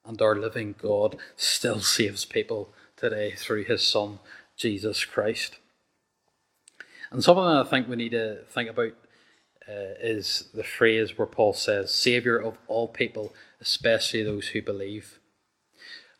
and 0.05 0.21
our 0.21 0.35
living 0.35 0.75
God 0.79 1.17
still 1.35 1.79
saves 1.79 2.25
people 2.25 2.69
today 2.95 3.31
through 3.31 3.63
his 3.63 3.81
Son, 3.81 4.19
Jesus 4.55 5.05
Christ. 5.05 5.57
And 7.11 7.23
something 7.23 7.43
I 7.43 7.63
think 7.63 7.87
we 7.87 7.95
need 7.95 8.11
to 8.11 8.43
think 8.49 8.69
about 8.69 8.93
uh, 9.67 9.95
is 10.01 10.49
the 10.53 10.63
phrase 10.63 11.17
where 11.17 11.27
Paul 11.27 11.53
says, 11.53 11.93
Saviour 11.93 12.37
of 12.37 12.57
all 12.67 12.87
people, 12.87 13.33
especially 13.61 14.23
those 14.23 14.49
who 14.49 14.61
believe. 14.61 15.18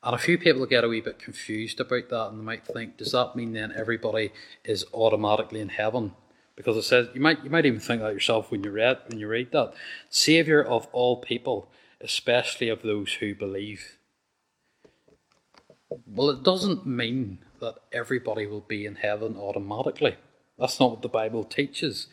And 0.02 0.16
a 0.16 0.20
few 0.20 0.38
people 0.38 0.66
get 0.66 0.84
a 0.84 0.88
wee 0.88 1.02
bit 1.02 1.20
confused 1.20 1.80
about 1.80 2.10
that 2.10 2.28
and 2.30 2.40
they 2.40 2.44
might 2.44 2.66
think, 2.66 2.98
does 2.98 3.12
that 3.12 3.36
mean 3.36 3.54
then 3.54 3.74
everybody 3.76 4.32
is 4.64 4.86
automatically 4.94 5.60
in 5.60 5.70
heaven? 5.70 6.14
Because 6.56 6.78
it 6.78 6.84
says 6.84 7.10
you 7.14 7.22
might 7.22 7.44
you 7.44 7.50
might 7.50 7.66
even 7.66 7.80
think 7.80 8.02
that 8.02 8.14
yourself 8.14 8.52
when 8.52 8.64
you 8.64 8.72
read 8.72 9.00
when 9.08 9.20
you 9.20 9.28
read 9.28 9.52
that. 9.52 9.74
Saviour 10.10 10.64
of 10.64 10.88
all 10.92 11.18
people, 11.18 11.70
especially 12.02 12.70
of 12.70 12.82
those 12.82 13.14
who 13.14 13.36
believe. 13.36 13.98
Well, 16.06 16.30
it 16.30 16.44
doesn't 16.44 16.86
mean 16.86 17.40
that 17.60 17.76
everybody 17.92 18.46
will 18.46 18.62
be 18.62 18.86
in 18.86 18.96
heaven 18.96 19.36
automatically. 19.38 20.16
That's 20.58 20.80
not 20.80 20.92
what 20.92 21.02
the 21.02 21.10
Bible 21.10 21.44
teaches. 21.44 22.08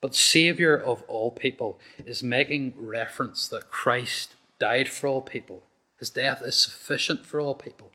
But 0.00 0.14
Saviour 0.14 0.76
of 0.76 1.02
all 1.08 1.30
people 1.30 1.80
is 2.04 2.22
making 2.22 2.74
reference 2.76 3.48
that 3.48 3.70
Christ 3.70 4.34
died 4.58 4.88
for 4.88 5.08
all 5.08 5.22
people. 5.22 5.62
His 5.98 6.10
death 6.10 6.42
is 6.42 6.56
sufficient 6.56 7.26
for 7.26 7.40
all 7.40 7.54
people. 7.54 7.90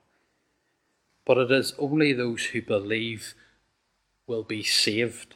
But 1.26 1.38
it 1.38 1.52
is 1.52 1.74
only 1.80 2.12
those 2.14 2.46
who 2.46 2.62
believe 2.62 3.34
will 4.28 4.44
be 4.44 4.64
saved, 4.64 5.36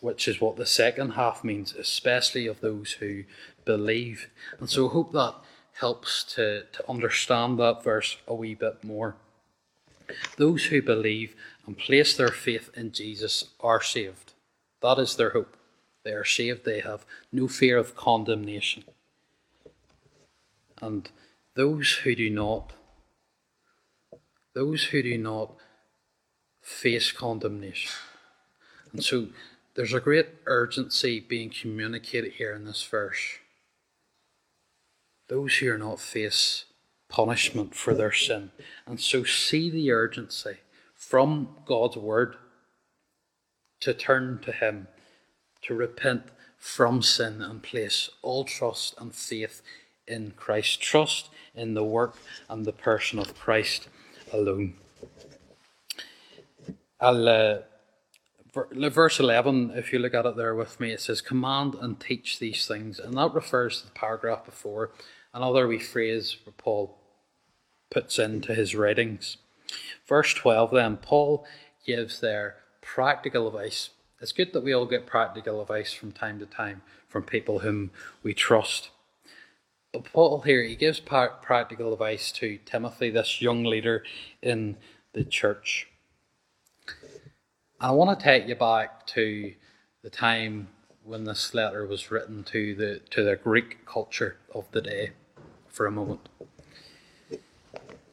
which 0.00 0.28
is 0.28 0.40
what 0.40 0.56
the 0.56 0.66
second 0.66 1.12
half 1.12 1.42
means, 1.42 1.74
especially 1.74 2.46
of 2.46 2.60
those 2.60 2.92
who 2.92 3.24
believe. 3.64 4.28
And 4.58 4.68
so 4.68 4.88
I 4.88 4.92
hope 4.92 5.12
that 5.12 5.34
helps 5.74 6.24
to, 6.34 6.64
to 6.72 6.90
understand 6.90 7.58
that 7.58 7.82
verse 7.82 8.16
a 8.26 8.34
wee 8.34 8.54
bit 8.54 8.84
more. 8.84 9.16
Those 10.36 10.66
who 10.66 10.82
believe 10.82 11.34
and 11.66 11.76
place 11.76 12.16
their 12.16 12.28
faith 12.28 12.70
in 12.74 12.92
Jesus 12.92 13.50
are 13.60 13.82
saved. 13.82 14.34
That 14.82 14.98
is 14.98 15.16
their 15.16 15.30
hope. 15.30 15.56
They 16.04 16.12
are 16.12 16.24
saved, 16.24 16.64
they 16.64 16.80
have 16.80 17.04
no 17.32 17.48
fear 17.48 17.76
of 17.76 17.96
condemnation. 17.96 18.84
And 20.80 21.08
those 21.56 22.00
who 22.04 22.14
do 22.14 22.28
not, 22.28 22.74
those 24.54 24.84
who 24.84 25.02
do 25.02 25.18
not 25.18 25.56
face 26.60 27.10
condemnation. 27.10 27.90
And 28.92 29.02
so 29.02 29.28
there's 29.74 29.94
a 29.94 30.00
great 30.00 30.28
urgency 30.44 31.18
being 31.18 31.50
communicated 31.50 32.34
here 32.34 32.54
in 32.54 32.66
this 32.66 32.84
verse. 32.84 33.38
Those 35.28 35.56
who 35.56 35.72
are 35.72 35.78
not 35.78 35.98
face 35.98 36.66
punishment 37.08 37.74
for 37.74 37.94
their 37.94 38.12
sin. 38.12 38.50
And 38.86 39.00
so 39.00 39.24
see 39.24 39.70
the 39.70 39.90
urgency 39.90 40.58
from 40.94 41.56
God's 41.64 41.96
word 41.96 42.36
to 43.80 43.94
turn 43.94 44.40
to 44.44 44.52
Him, 44.52 44.88
to 45.62 45.74
repent 45.74 46.24
from 46.58 47.00
sin 47.00 47.40
and 47.40 47.62
place 47.62 48.10
all 48.22 48.44
trust 48.44 48.94
and 48.98 49.14
faith 49.14 49.62
in 50.06 50.32
Christ. 50.36 50.80
Trust 50.80 51.30
in 51.54 51.74
the 51.74 51.84
work 51.84 52.16
and 52.48 52.64
the 52.64 52.72
person 52.72 53.18
of 53.18 53.38
Christ 53.38 53.88
alone. 54.32 54.74
I'll, 57.00 57.28
uh, 57.28 57.58
verse 58.54 59.20
11, 59.20 59.72
if 59.74 59.92
you 59.92 59.98
look 59.98 60.14
at 60.14 60.26
it 60.26 60.36
there 60.36 60.54
with 60.54 60.80
me, 60.80 60.92
it 60.92 61.00
says, 61.00 61.20
Command 61.20 61.74
and 61.74 62.00
teach 62.00 62.38
these 62.38 62.66
things. 62.66 62.98
And 62.98 63.14
that 63.16 63.34
refers 63.34 63.80
to 63.80 63.86
the 63.86 63.92
paragraph 63.92 64.44
before, 64.44 64.90
another 65.34 65.66
wee 65.66 65.78
phrase 65.78 66.36
Paul 66.56 66.96
puts 67.90 68.18
into 68.18 68.54
his 68.54 68.74
writings. 68.74 69.36
Verse 70.06 70.32
12, 70.34 70.70
then, 70.70 70.96
Paul 70.96 71.46
gives 71.84 72.20
their 72.20 72.56
practical 72.80 73.46
advice. 73.48 73.90
It's 74.20 74.32
good 74.32 74.52
that 74.52 74.64
we 74.64 74.72
all 74.72 74.86
get 74.86 75.06
practical 75.06 75.60
advice 75.60 75.92
from 75.92 76.12
time 76.12 76.38
to 76.38 76.46
time 76.46 76.82
from 77.08 77.24
people 77.24 77.60
whom 77.60 77.90
we 78.22 78.34
trust. 78.34 78.90
But 79.96 80.12
Paul 80.12 80.42
here, 80.42 80.62
he 80.62 80.76
gives 80.76 81.00
practical 81.00 81.90
advice 81.90 82.30
to 82.32 82.58
Timothy, 82.66 83.08
this 83.08 83.40
young 83.40 83.64
leader 83.64 84.04
in 84.42 84.76
the 85.14 85.24
church. 85.24 85.88
I 87.80 87.92
want 87.92 88.18
to 88.18 88.22
take 88.22 88.46
you 88.46 88.56
back 88.56 89.06
to 89.06 89.54
the 90.02 90.10
time 90.10 90.68
when 91.02 91.24
this 91.24 91.54
letter 91.54 91.86
was 91.86 92.10
written 92.10 92.44
to 92.44 92.74
the 92.74 93.00
to 93.08 93.24
the 93.24 93.36
Greek 93.36 93.86
culture 93.86 94.36
of 94.54 94.70
the 94.72 94.82
day 94.82 95.12
for 95.66 95.86
a 95.86 95.90
moment. 95.90 96.28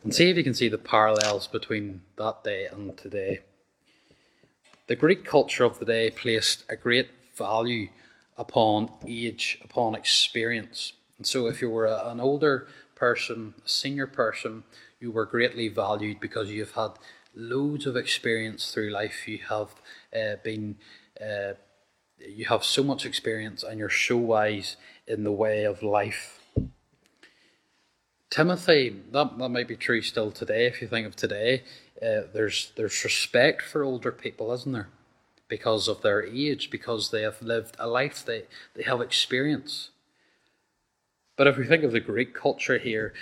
And 0.06 0.16
see 0.16 0.30
if 0.30 0.38
you 0.38 0.44
can 0.46 0.54
see 0.54 0.70
the 0.70 0.78
parallels 0.78 1.48
between 1.48 2.04
that 2.16 2.46
day 2.46 2.66
and 2.66 2.98
today. 2.98 3.42
The 4.88 4.96
Greek 4.96 5.26
culture 5.26 5.66
of 5.66 5.80
the 5.80 5.86
day 5.86 6.12
placed 6.12 6.64
a 6.70 6.78
great 6.78 7.10
value 7.36 7.90
upon 8.38 8.90
age, 9.06 9.60
upon 9.62 9.96
experience. 9.96 10.94
And 11.18 11.28
so, 11.28 11.48
if 11.48 11.62
you 11.62 11.70
were 11.70 11.86
a, 11.86 12.10
an 12.10 12.20
older 12.20 12.68
person, 12.96 13.54
a 13.66 13.70
senior 13.70 14.08
person, 14.08 14.64
you 15.00 15.12
were 15.12 15.26
greatly 15.26 15.68
valued 15.68 16.20
because 16.20 16.50
you've 16.50 16.74
had 16.74 16.92
loads 17.36 17.86
of 17.86 17.96
experience 17.96 18.72
through 18.72 18.90
life. 18.90 19.28
You 19.28 19.40
have 19.50 19.70
uh, 20.16 20.38
been, 20.44 20.78
uh, 21.20 21.54
you 22.20 22.46
have 22.46 22.64
so 22.64 22.84
much 22.84 23.06
experience, 23.06 23.64
and 23.64 23.80
you're 23.80 23.90
so 23.90 24.18
wise 24.18 24.78
in 25.08 25.24
the 25.24 25.32
way 25.32 25.64
of 25.66 25.84
life. 25.84 26.40
Timothy, 28.30 28.96
that, 29.12 29.38
that 29.38 29.50
might 29.50 29.68
be 29.68 29.76
true 29.76 30.02
still 30.02 30.32
today. 30.32 30.66
If 30.66 30.82
you 30.82 30.88
think 30.88 31.06
of 31.06 31.16
today, 31.16 31.62
uh, 32.02 32.22
there's 32.34 32.72
there's 32.76 33.04
respect 33.04 33.62
for 33.62 33.84
older 33.84 34.12
people, 34.12 34.52
isn't 34.54 34.72
there? 34.72 34.90
Because 35.48 35.88
of 35.88 36.02
their 36.02 36.24
age, 36.26 36.72
because 36.72 37.12
they 37.12 37.22
have 37.22 37.42
lived 37.42 37.76
a 37.78 37.88
life, 37.88 38.26
they 38.26 38.46
they 38.74 38.84
have 38.84 39.02
experience. 39.02 39.92
But 41.36 41.48
if 41.48 41.58
we 41.58 41.66
think 41.66 41.84
of 41.84 41.92
the 41.92 42.00
Greek 42.00 42.34
culture 42.34 42.78
here, 42.78 43.14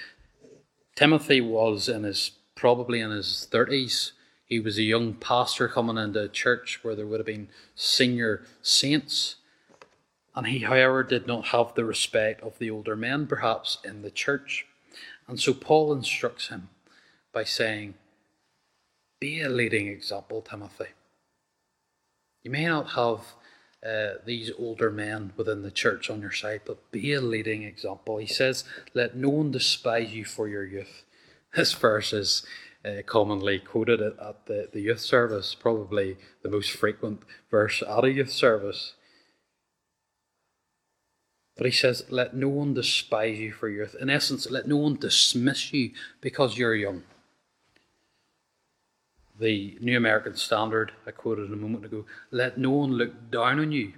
Timothy 0.95 1.41
was 1.41 1.88
in 1.88 2.04
his 2.04 2.32
probably 2.56 3.00
in 3.00 3.12
his 3.12 3.47
thirties. 3.50 4.13
He 4.45 4.60
was 4.60 4.78
a 4.78 4.84
young 4.84 5.13
pastor 5.13 5.67
coming 5.67 5.97
into 5.97 6.24
a 6.24 6.28
church 6.28 6.80
where 6.84 6.95
there 6.95 7.08
would 7.08 7.19
have 7.19 7.26
been 7.26 7.47
senior 7.74 8.43
saints. 8.62 9.38
And 10.36 10.47
he, 10.47 10.60
however, 10.60 11.04
did 11.04 11.26
not 11.26 11.47
have 11.47 11.74
the 11.74 11.86
respect 11.86 12.41
of 12.41 12.60
the 12.60 12.69
older 12.69 12.95
men, 12.95 13.28
perhaps, 13.28 13.78
in 13.84 14.02
the 14.02 14.12
church. 14.12 14.65
And 15.28 15.39
so 15.39 15.54
Paul 15.54 15.93
instructs 15.93 16.50
him 16.50 16.69
by 17.34 17.45
saying, 17.45 17.93
Be 19.19 19.41
a 19.41 19.50
leading 19.50 19.88
example, 19.88 20.41
Timothy. 20.41 20.89
You 22.43 22.52
may 22.52 22.65
not 22.65 22.91
have 22.91 23.36
uh, 23.86 24.13
these 24.26 24.52
older 24.60 24.91
men 24.91 25.34
within 25.36 25.63
the 25.63 25.72
church 25.72 26.10
on 26.10 26.22
your 26.22 26.32
side, 26.32 26.62
but 26.65 26.91
be 26.91 27.13
a 27.13 27.22
leading 27.22 27.63
example. 27.63 28.17
He 28.17 28.28
says, 28.28 28.63
Let 28.94 29.15
no 29.15 29.30
one 29.30 29.52
despise 29.52 30.13
you 30.13 30.26
for 30.26 30.48
your 30.48 30.65
youth. 30.65 31.04
This 31.54 31.74
verse 31.74 32.13
is 32.13 32.46
uh, 32.86 33.02
commonly 33.06 33.60
quoted 33.60 34.00
at, 34.02 34.17
at 34.20 34.46
the, 34.46 34.70
the 34.72 34.80
youth 34.80 35.02
service, 35.02 35.54
probably 35.54 36.15
the 36.44 36.50
most 36.50 36.72
frequent 36.72 37.24
verse 37.50 37.84
at 37.86 38.06
a 38.06 38.12
youth 38.12 38.32
service. 38.32 38.94
But 41.58 41.65
he 41.65 41.72
says, 41.72 42.06
Let 42.10 42.36
no 42.36 42.48
one 42.48 42.74
despise 42.74 43.38
you 43.38 43.52
for 43.52 43.67
your 43.67 43.84
youth. 43.84 43.96
In 44.00 44.10
essence, 44.10 44.50
let 44.50 44.67
no 44.67 44.78
one 44.78 44.96
dismiss 44.96 45.74
you 45.74 45.91
because 46.22 46.58
you're 46.58 46.76
young. 46.76 47.04
The 49.41 49.75
New 49.82 49.97
American 49.97 50.36
Standard, 50.36 50.91
I 51.08 51.10
quoted 51.10 51.51
a 51.51 51.56
moment 51.56 51.84
ago, 51.84 52.06
let 52.30 52.60
no 52.60 52.69
one 52.69 52.91
look 52.91 53.32
down 53.32 53.60
on 53.60 53.71
you. 53.71 53.93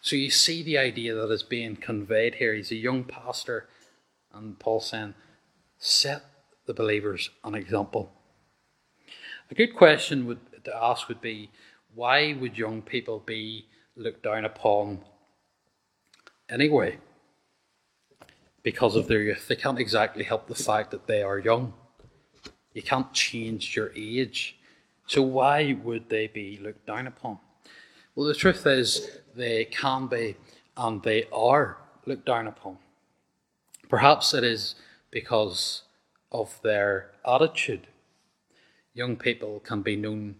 So 0.00 0.16
you 0.16 0.30
see 0.30 0.64
the 0.64 0.76
idea 0.76 1.14
that 1.14 1.30
is 1.30 1.44
being 1.44 1.76
conveyed 1.76 2.34
here. 2.34 2.54
He's 2.54 2.72
a 2.72 2.74
young 2.74 3.04
pastor, 3.04 3.68
and 4.34 4.58
Paul 4.58 4.80
saying, 4.80 5.14
Set 5.78 6.24
the 6.66 6.74
believers 6.74 7.30
an 7.44 7.54
example. 7.54 8.10
A 9.48 9.54
good 9.54 9.76
question 9.76 10.26
would, 10.26 10.40
to 10.64 10.74
ask 10.76 11.06
would 11.06 11.20
be 11.20 11.50
why 11.94 12.32
would 12.32 12.58
young 12.58 12.82
people 12.82 13.20
be 13.20 13.66
looked 13.94 14.24
down 14.24 14.44
upon 14.44 15.04
anyway? 16.48 16.98
Because 18.64 18.96
of 18.96 19.06
their 19.06 19.22
youth. 19.22 19.46
They 19.46 19.54
can't 19.54 19.78
exactly 19.78 20.24
help 20.24 20.48
the 20.48 20.56
fact 20.56 20.90
that 20.90 21.06
they 21.06 21.22
are 21.22 21.38
young. 21.38 21.74
You 22.78 22.82
can't 22.82 23.12
change 23.12 23.74
your 23.74 23.90
age. 23.96 24.56
So 25.08 25.20
why 25.20 25.76
would 25.82 26.08
they 26.10 26.28
be 26.28 26.60
looked 26.62 26.86
down 26.86 27.08
upon? 27.08 27.40
Well, 28.14 28.28
the 28.28 28.34
truth 28.34 28.64
is, 28.68 29.18
they 29.34 29.64
can 29.64 30.06
be 30.06 30.36
and 30.76 31.02
they 31.02 31.24
are 31.32 31.78
looked 32.06 32.26
down 32.26 32.46
upon. 32.46 32.78
Perhaps 33.88 34.32
it 34.32 34.44
is 34.44 34.76
because 35.10 35.82
of 36.30 36.60
their 36.62 37.10
attitude. 37.26 37.88
Young 38.94 39.16
people 39.16 39.58
can 39.58 39.82
be 39.82 39.96
known 39.96 40.36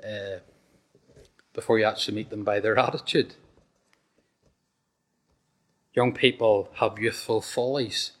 uh, 0.00 0.38
before 1.52 1.80
you 1.80 1.86
actually 1.86 2.14
meet 2.14 2.30
them 2.30 2.44
by 2.44 2.60
their 2.60 2.78
attitude. 2.78 3.34
Young 5.92 6.12
people 6.12 6.70
have 6.74 7.00
youthful 7.00 7.40
follies. 7.40 8.12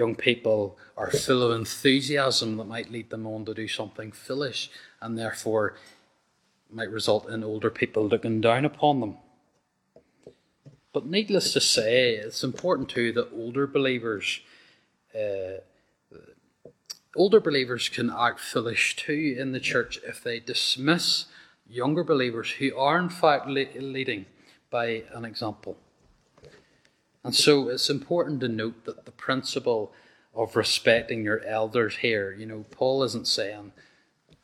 Young 0.00 0.14
people 0.14 0.78
are 0.96 1.10
full 1.10 1.42
of 1.42 1.52
enthusiasm 1.54 2.56
that 2.56 2.64
might 2.64 2.90
lead 2.90 3.10
them 3.10 3.26
on 3.26 3.44
to 3.44 3.52
do 3.52 3.68
something 3.68 4.12
foolish 4.12 4.70
and 5.02 5.18
therefore 5.18 5.74
might 6.70 6.90
result 6.90 7.28
in 7.28 7.44
older 7.44 7.68
people 7.68 8.08
looking 8.08 8.40
down 8.40 8.64
upon 8.64 9.00
them. 9.00 9.18
But 10.94 11.04
needless 11.04 11.52
to 11.52 11.60
say, 11.60 12.14
it's 12.14 12.42
important 12.42 12.88
too 12.88 13.12
that 13.12 13.28
older 13.30 13.66
believers 13.66 14.40
uh, 15.14 15.60
Older 17.16 17.40
believers 17.40 17.90
can 17.90 18.08
act 18.08 18.38
foolish 18.40 18.94
too 18.94 19.36
in 19.36 19.50
the 19.52 19.60
church 19.60 19.98
if 20.06 20.22
they 20.22 20.38
dismiss 20.38 21.26
younger 21.68 22.04
believers 22.04 22.52
who 22.52 22.74
are 22.76 22.98
in 22.98 23.10
fact 23.10 23.46
leading 23.48 24.26
by 24.70 25.02
an 25.12 25.24
example. 25.24 25.76
And 27.22 27.34
so 27.34 27.68
it's 27.68 27.90
important 27.90 28.40
to 28.40 28.48
note 28.48 28.84
that 28.84 29.04
the 29.04 29.12
principle 29.12 29.92
of 30.34 30.56
respecting 30.56 31.22
your 31.22 31.44
elders 31.44 31.96
here, 31.96 32.32
you 32.32 32.46
know, 32.46 32.64
Paul 32.70 33.02
isn't 33.02 33.26
saying 33.26 33.72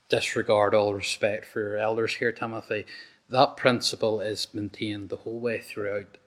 disregard 0.09 0.75
all 0.75 0.95
respect 0.95 1.47
for 1.47 1.61
your 1.61 1.79
elders 1.79 2.17
here, 2.17 2.33
Timothy. 2.33 2.87
That 3.29 3.57
principle 3.57 4.21
is 4.21 4.49
maintained 4.53 5.09
the 5.09 5.17
whole 5.17 5.41
way 5.41 5.61
throughout. 5.61 6.19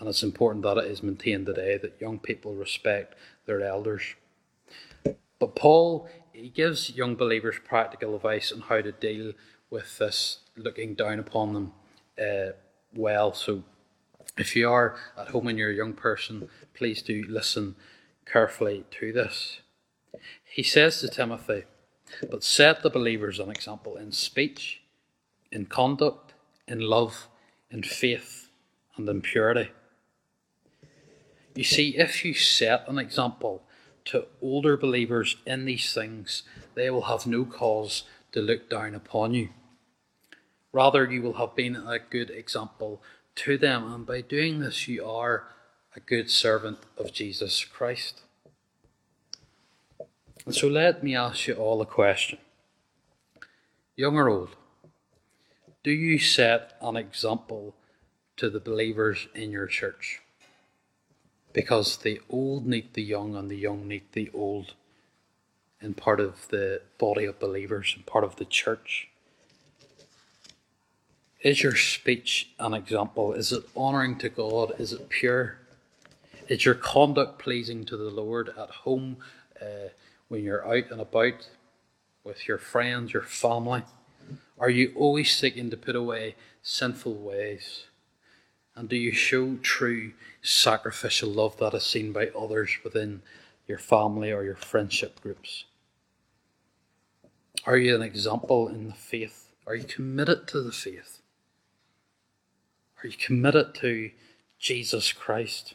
And 0.00 0.08
it's 0.08 0.22
important 0.22 0.64
that 0.64 0.78
it 0.78 0.90
is 0.90 1.02
maintained 1.02 1.46
today 1.46 1.78
that 1.78 2.00
young 2.00 2.18
people 2.18 2.54
respect 2.54 3.14
their 3.46 3.60
elders. 3.60 4.14
But 5.38 5.54
Paul, 5.54 6.08
he 6.32 6.48
gives 6.48 6.90
young 6.90 7.14
believers 7.14 7.56
practical 7.64 8.16
advice 8.16 8.50
on 8.50 8.62
how 8.62 8.80
to 8.80 8.92
deal 8.92 9.32
with 9.70 9.98
this 9.98 10.38
looking 10.56 10.94
down 10.94 11.18
upon 11.20 11.52
them 11.52 11.72
uh, 12.20 12.52
well. 12.94 13.34
So 13.34 13.62
if 14.36 14.56
you 14.56 14.68
are 14.68 14.96
at 15.16 15.28
home 15.28 15.48
and 15.48 15.58
you're 15.58 15.70
a 15.70 15.74
young 15.74 15.92
person, 15.92 16.48
please 16.74 17.02
do 17.02 17.24
listen 17.28 17.76
carefully 18.26 18.84
to 18.90 19.12
this. 19.12 19.60
He 20.44 20.62
says 20.62 21.00
to 21.00 21.08
Timothy, 21.08 21.64
But 22.30 22.44
set 22.44 22.82
the 22.82 22.90
believers 22.90 23.38
an 23.38 23.50
example 23.50 23.96
in 23.96 24.12
speech, 24.12 24.82
in 25.50 25.66
conduct, 25.66 26.34
in 26.66 26.80
love, 26.80 27.28
in 27.70 27.82
faith, 27.82 28.48
and 28.96 29.08
in 29.08 29.22
purity. 29.22 29.70
You 31.54 31.64
see, 31.64 31.96
if 31.96 32.24
you 32.24 32.34
set 32.34 32.88
an 32.88 32.98
example 32.98 33.62
to 34.06 34.26
older 34.42 34.76
believers 34.76 35.36
in 35.46 35.64
these 35.64 35.92
things, 35.94 36.42
they 36.74 36.90
will 36.90 37.02
have 37.02 37.26
no 37.26 37.44
cause 37.44 38.02
to 38.32 38.40
look 38.40 38.68
down 38.68 38.94
upon 38.94 39.34
you. 39.34 39.50
Rather, 40.72 41.08
you 41.08 41.22
will 41.22 41.34
have 41.34 41.54
been 41.54 41.76
a 41.76 41.98
good 41.98 42.30
example 42.30 43.00
to 43.36 43.58
them, 43.58 43.92
and 43.92 44.06
by 44.06 44.20
doing 44.20 44.60
this, 44.60 44.88
you 44.88 45.04
are 45.04 45.44
a 45.96 46.00
good 46.00 46.30
servant 46.30 46.78
of 46.96 47.12
Jesus 47.12 47.64
Christ. 47.64 48.22
And 50.44 50.54
so, 50.54 50.68
let 50.68 51.02
me 51.02 51.16
ask 51.16 51.46
you 51.46 51.54
all 51.54 51.80
a 51.80 51.86
question 51.86 52.38
young 53.96 54.16
or 54.16 54.28
old, 54.28 54.56
do 55.84 55.90
you 55.90 56.18
set 56.18 56.76
an 56.82 56.96
example 56.96 57.74
to 58.36 58.50
the 58.50 58.58
believers 58.58 59.28
in 59.34 59.52
your 59.52 59.66
church? 59.66 60.20
because 61.54 61.98
the 61.98 62.20
old 62.28 62.66
need 62.66 62.92
the 62.92 63.02
young 63.02 63.34
and 63.34 63.50
the 63.50 63.56
young 63.56 63.88
need 63.88 64.02
the 64.12 64.30
old 64.34 64.74
in 65.80 65.94
part 65.94 66.20
of 66.20 66.48
the 66.48 66.82
body 66.98 67.24
of 67.24 67.38
believers 67.38 67.94
and 67.96 68.04
part 68.04 68.24
of 68.24 68.36
the 68.36 68.44
church. 68.44 69.08
Is 71.44 71.62
your 71.62 71.76
speech 71.76 72.48
an 72.58 72.72
example? 72.72 73.34
Is 73.34 73.52
it 73.52 73.64
honouring 73.76 74.16
to 74.20 74.30
God? 74.30 74.72
Is 74.78 74.94
it 74.94 75.10
pure? 75.10 75.58
Is 76.48 76.64
your 76.64 76.74
conduct 76.74 77.38
pleasing 77.38 77.84
to 77.84 77.98
the 77.98 78.08
Lord 78.08 78.48
at 78.58 78.70
home 78.70 79.18
uh, 79.60 79.90
when 80.28 80.42
you're 80.42 80.66
out 80.66 80.90
and 80.90 81.02
about 81.02 81.46
with 82.24 82.48
your 82.48 82.56
friends, 82.56 83.12
your 83.12 83.22
family? 83.22 83.82
Are 84.58 84.70
you 84.70 84.94
always 84.96 85.36
seeking 85.36 85.68
to 85.68 85.76
put 85.76 85.94
away 85.94 86.34
sinful 86.62 87.14
ways? 87.14 87.84
And 88.74 88.88
do 88.88 88.96
you 88.96 89.12
show 89.12 89.56
true 89.56 90.12
sacrificial 90.40 91.28
love 91.28 91.58
that 91.58 91.74
is 91.74 91.84
seen 91.84 92.10
by 92.10 92.28
others 92.28 92.70
within 92.82 93.20
your 93.68 93.78
family 93.78 94.32
or 94.32 94.44
your 94.44 94.56
friendship 94.56 95.20
groups? 95.20 95.66
Are 97.66 97.76
you 97.76 97.94
an 97.94 98.02
example 98.02 98.66
in 98.66 98.88
the 98.88 98.94
faith? 98.94 99.52
Are 99.66 99.74
you 99.74 99.84
committed 99.84 100.48
to 100.48 100.62
the 100.62 100.72
faith? 100.72 101.20
Are 103.04 103.08
you 103.08 103.16
committed 103.18 103.74
to 103.76 104.10
Jesus 104.58 105.12
Christ? 105.12 105.74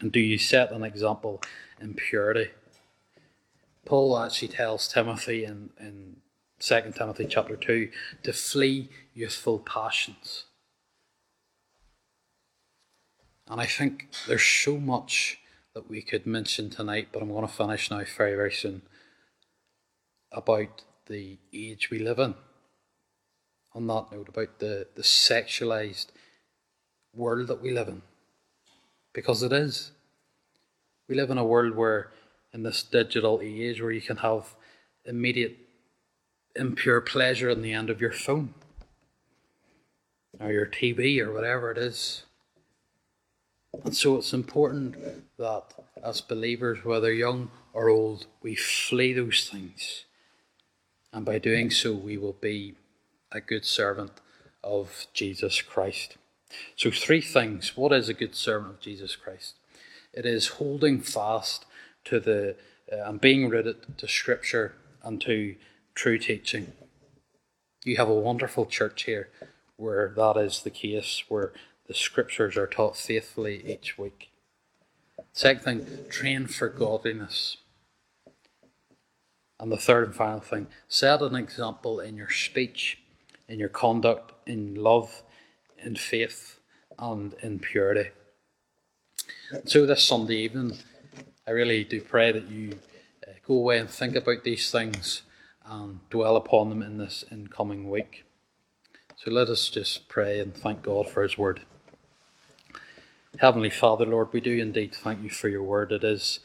And 0.00 0.10
do 0.10 0.18
you 0.18 0.38
set 0.38 0.72
an 0.72 0.82
example 0.82 1.42
in 1.78 1.92
purity? 1.92 2.52
Paul 3.84 4.18
actually 4.18 4.48
tells 4.48 4.88
Timothy 4.88 5.44
in, 5.44 5.70
in 5.78 6.16
2 6.58 6.94
Timothy 6.96 7.26
chapter 7.28 7.54
2 7.54 7.90
to 8.22 8.32
flee 8.32 8.88
youthful 9.12 9.58
passions. 9.58 10.44
And 13.46 13.60
I 13.60 13.66
think 13.66 14.08
there's 14.26 14.42
so 14.42 14.78
much 14.78 15.38
that 15.74 15.90
we 15.90 16.00
could 16.00 16.24
mention 16.24 16.70
tonight, 16.70 17.08
but 17.12 17.20
I'm 17.20 17.28
going 17.28 17.46
to 17.46 17.52
finish 17.52 17.90
now 17.90 18.04
very, 18.16 18.34
very 18.34 18.52
soon 18.52 18.82
about 20.32 20.82
the 21.08 21.36
age 21.52 21.90
we 21.90 21.98
live 21.98 22.18
in. 22.18 22.36
On 23.74 23.86
that 23.86 24.06
note, 24.10 24.28
about 24.28 24.58
the, 24.58 24.88
the 24.96 25.02
sexualized 25.02 26.06
world 27.14 27.48
that 27.48 27.62
we 27.62 27.70
live 27.70 27.88
in. 27.88 28.02
Because 29.12 29.42
it 29.42 29.52
is. 29.52 29.92
We 31.08 31.14
live 31.14 31.30
in 31.30 31.38
a 31.38 31.44
world 31.44 31.76
where, 31.76 32.10
in 32.52 32.62
this 32.62 32.82
digital 32.82 33.40
age, 33.42 33.80
where 33.80 33.90
you 33.90 34.00
can 34.00 34.18
have 34.18 34.54
immediate 35.04 35.56
impure 36.56 37.00
pleasure 37.00 37.50
in 37.50 37.62
the 37.62 37.72
end 37.72 37.90
of 37.90 38.00
your 38.00 38.12
phone 38.12 38.54
or 40.38 40.52
your 40.52 40.66
TV 40.66 41.20
or 41.20 41.32
whatever 41.32 41.70
it 41.70 41.78
is. 41.78 42.24
And 43.84 43.96
so 43.96 44.16
it's 44.16 44.32
important 44.32 44.96
that 45.38 45.64
as 46.02 46.20
believers, 46.20 46.84
whether 46.84 47.12
young 47.12 47.50
or 47.72 47.88
old, 47.88 48.26
we 48.42 48.54
flee 48.54 49.12
those 49.12 49.48
things. 49.50 50.04
And 51.12 51.24
by 51.24 51.38
doing 51.38 51.70
so, 51.70 51.92
we 51.92 52.16
will 52.16 52.36
be 52.40 52.74
a 53.32 53.40
good 53.40 53.64
servant 53.64 54.12
of 54.62 55.06
Jesus 55.12 55.62
Christ. 55.62 56.16
So, 56.76 56.90
three 56.90 57.20
things. 57.20 57.76
What 57.76 57.92
is 57.92 58.08
a 58.08 58.14
good 58.14 58.34
servant 58.34 58.74
of 58.74 58.80
Jesus 58.80 59.16
Christ? 59.16 59.54
It 60.12 60.26
is 60.26 60.58
holding 60.58 61.00
fast 61.00 61.64
to 62.04 62.18
the 62.18 62.56
uh, 62.92 63.08
and 63.08 63.20
being 63.20 63.48
rooted 63.48 63.98
to 63.98 64.08
Scripture 64.08 64.74
and 65.02 65.20
to 65.22 65.54
true 65.94 66.18
teaching. 66.18 66.72
You 67.84 67.96
have 67.96 68.08
a 68.08 68.14
wonderful 68.14 68.66
church 68.66 69.04
here 69.04 69.28
where 69.76 70.12
that 70.14 70.36
is 70.36 70.62
the 70.62 70.70
case, 70.70 71.24
where 71.28 71.52
the 71.86 71.94
scriptures 71.94 72.56
are 72.56 72.66
taught 72.66 72.96
faithfully 72.96 73.62
each 73.66 73.98
week. 73.98 74.30
Second 75.32 75.62
thing, 75.62 75.86
train 76.10 76.46
for 76.46 76.68
godliness. 76.68 77.56
And 79.58 79.72
the 79.72 79.76
third 79.76 80.06
and 80.06 80.14
final 80.14 80.40
thing, 80.40 80.66
set 80.88 81.22
an 81.22 81.34
example 81.34 82.00
in 82.00 82.16
your 82.16 82.30
speech, 82.30 82.99
in 83.50 83.58
your 83.58 83.68
conduct, 83.68 84.32
in 84.46 84.76
love, 84.76 85.22
in 85.76 85.96
faith, 85.96 86.60
and 86.98 87.34
in 87.42 87.58
purity. 87.58 88.10
So 89.64 89.84
this 89.84 90.04
Sunday 90.04 90.36
evening, 90.36 90.78
I 91.48 91.50
really 91.50 91.82
do 91.82 92.00
pray 92.00 92.30
that 92.30 92.48
you 92.48 92.78
uh, 93.26 93.32
go 93.44 93.54
away 93.54 93.78
and 93.78 93.90
think 93.90 94.14
about 94.14 94.44
these 94.44 94.70
things 94.70 95.22
and 95.66 95.98
dwell 96.10 96.36
upon 96.36 96.68
them 96.68 96.80
in 96.80 96.98
this 96.98 97.24
incoming 97.30 97.90
week. 97.90 98.24
So 99.16 99.32
let 99.32 99.48
us 99.48 99.68
just 99.68 100.08
pray 100.08 100.38
and 100.38 100.54
thank 100.54 100.82
God 100.82 101.10
for 101.10 101.24
His 101.24 101.36
word. 101.36 101.62
Heavenly 103.38 103.70
Father, 103.70 104.06
Lord, 104.06 104.28
we 104.32 104.40
do 104.40 104.56
indeed 104.58 104.94
thank 104.94 105.24
you 105.24 105.30
for 105.30 105.48
your 105.48 105.64
word. 105.64 105.90
It 105.90 106.04
is 106.04 106.38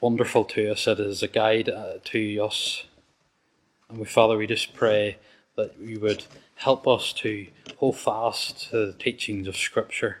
wonderful 0.00 0.44
to 0.44 0.70
us. 0.70 0.86
It 0.86 1.00
is 1.00 1.22
a 1.22 1.28
guide 1.28 1.68
uh, 1.68 1.94
to 2.04 2.38
us. 2.38 2.84
And 3.88 3.98
we, 3.98 4.04
Father, 4.04 4.36
we 4.36 4.46
just 4.46 4.72
pray 4.72 5.18
that 5.56 5.78
you 5.78 6.00
would 6.00 6.24
help 6.56 6.86
us 6.86 7.12
to 7.12 7.46
hold 7.76 7.96
fast 7.96 8.70
to 8.70 8.86
the 8.86 8.92
teachings 8.92 9.46
of 9.46 9.56
Scripture. 9.56 10.18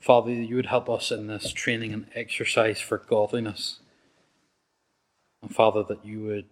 Father, 0.00 0.32
you 0.32 0.56
would 0.56 0.66
help 0.66 0.88
us 0.88 1.10
in 1.10 1.26
this 1.26 1.52
training 1.52 1.92
and 1.92 2.06
exercise 2.14 2.80
for 2.80 2.98
godliness. 2.98 3.80
And 5.42 5.54
Father, 5.54 5.82
that 5.84 6.04
you 6.04 6.22
would 6.24 6.46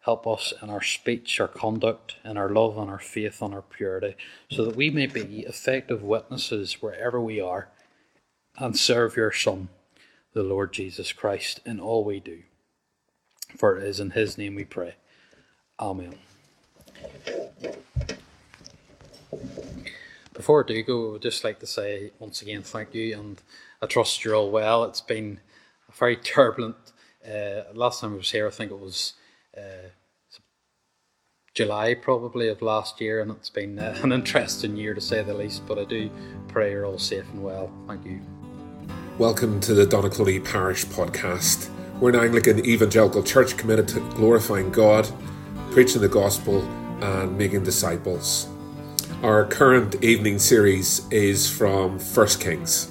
help 0.00 0.26
us 0.26 0.52
in 0.62 0.68
our 0.70 0.82
speech, 0.82 1.40
our 1.40 1.48
conduct, 1.48 2.16
in 2.24 2.36
our 2.36 2.48
love, 2.48 2.76
and 2.76 2.90
our 2.90 2.98
faith, 2.98 3.40
and 3.40 3.54
our 3.54 3.62
purity, 3.62 4.16
so 4.50 4.64
that 4.64 4.76
we 4.76 4.90
may 4.90 5.06
be 5.06 5.40
effective 5.40 6.02
witnesses 6.02 6.82
wherever 6.82 7.20
we 7.20 7.40
are 7.40 7.68
and 8.58 8.76
serve 8.76 9.16
your 9.16 9.32
Son 9.32 9.68
the 10.32 10.42
Lord 10.42 10.72
Jesus 10.72 11.12
Christ 11.12 11.60
in 11.64 11.80
all 11.80 12.04
we 12.04 12.20
do. 12.20 12.42
For 13.56 13.78
it 13.78 13.84
is 13.84 14.00
in 14.00 14.10
his 14.10 14.38
name 14.38 14.54
we 14.54 14.64
pray. 14.64 14.94
Amen. 15.78 16.14
Before 20.34 20.64
I 20.64 20.66
do 20.66 20.82
go, 20.82 21.08
I 21.08 21.12
would 21.12 21.22
just 21.22 21.44
like 21.44 21.60
to 21.60 21.66
say 21.66 22.10
once 22.18 22.42
again 22.42 22.62
thank 22.62 22.94
you, 22.94 23.16
and 23.16 23.40
I 23.80 23.86
trust 23.86 24.24
you're 24.24 24.34
all 24.34 24.50
well. 24.50 24.82
It's 24.84 25.00
been 25.00 25.40
a 25.88 25.92
very 25.92 26.16
turbulent. 26.34 26.76
Uh, 27.24 27.62
last 27.74 28.00
time 28.00 28.14
I 28.14 28.16
was 28.16 28.30
here, 28.30 28.48
I 28.48 28.50
think 28.50 28.72
it 28.72 28.80
was 28.80 29.12
uh, 29.56 29.90
July 31.54 31.94
probably 31.94 32.48
of 32.48 32.60
last 32.60 33.00
year, 33.00 33.20
and 33.20 33.30
it's 33.30 33.50
been 33.50 33.78
uh, 33.78 33.96
an 34.02 34.12
interesting 34.20 34.76
year 34.76 34.94
to 34.94 35.00
say 35.00 35.22
the 35.22 35.34
least. 35.34 35.66
But 35.66 35.78
I 35.78 35.84
do 35.84 36.10
pray 36.48 36.72
you're 36.72 36.86
all 36.86 36.98
safe 36.98 37.28
and 37.32 37.44
well. 37.44 37.70
Thank 37.86 38.04
you. 38.04 38.20
Welcome 39.18 39.60
to 39.60 39.74
the 39.74 39.84
Donaghcloney 39.84 40.44
Parish 40.44 40.86
Podcast. 40.86 41.70
We're 42.00 42.08
an 42.08 42.16
Anglican 42.16 42.66
evangelical 42.66 43.22
church 43.22 43.56
committed 43.56 43.86
to 43.88 44.00
glorifying 44.14 44.72
God, 44.72 45.08
preaching 45.70 46.00
the 46.00 46.08
gospel, 46.08 46.66
and 47.02 47.36
making 47.36 47.64
disciples. 47.64 48.48
Our 49.22 49.44
current 49.46 50.02
evening 50.02 50.38
series 50.38 51.06
is 51.10 51.50
from 51.50 51.98
1 51.98 52.26
Kings. 52.40 52.90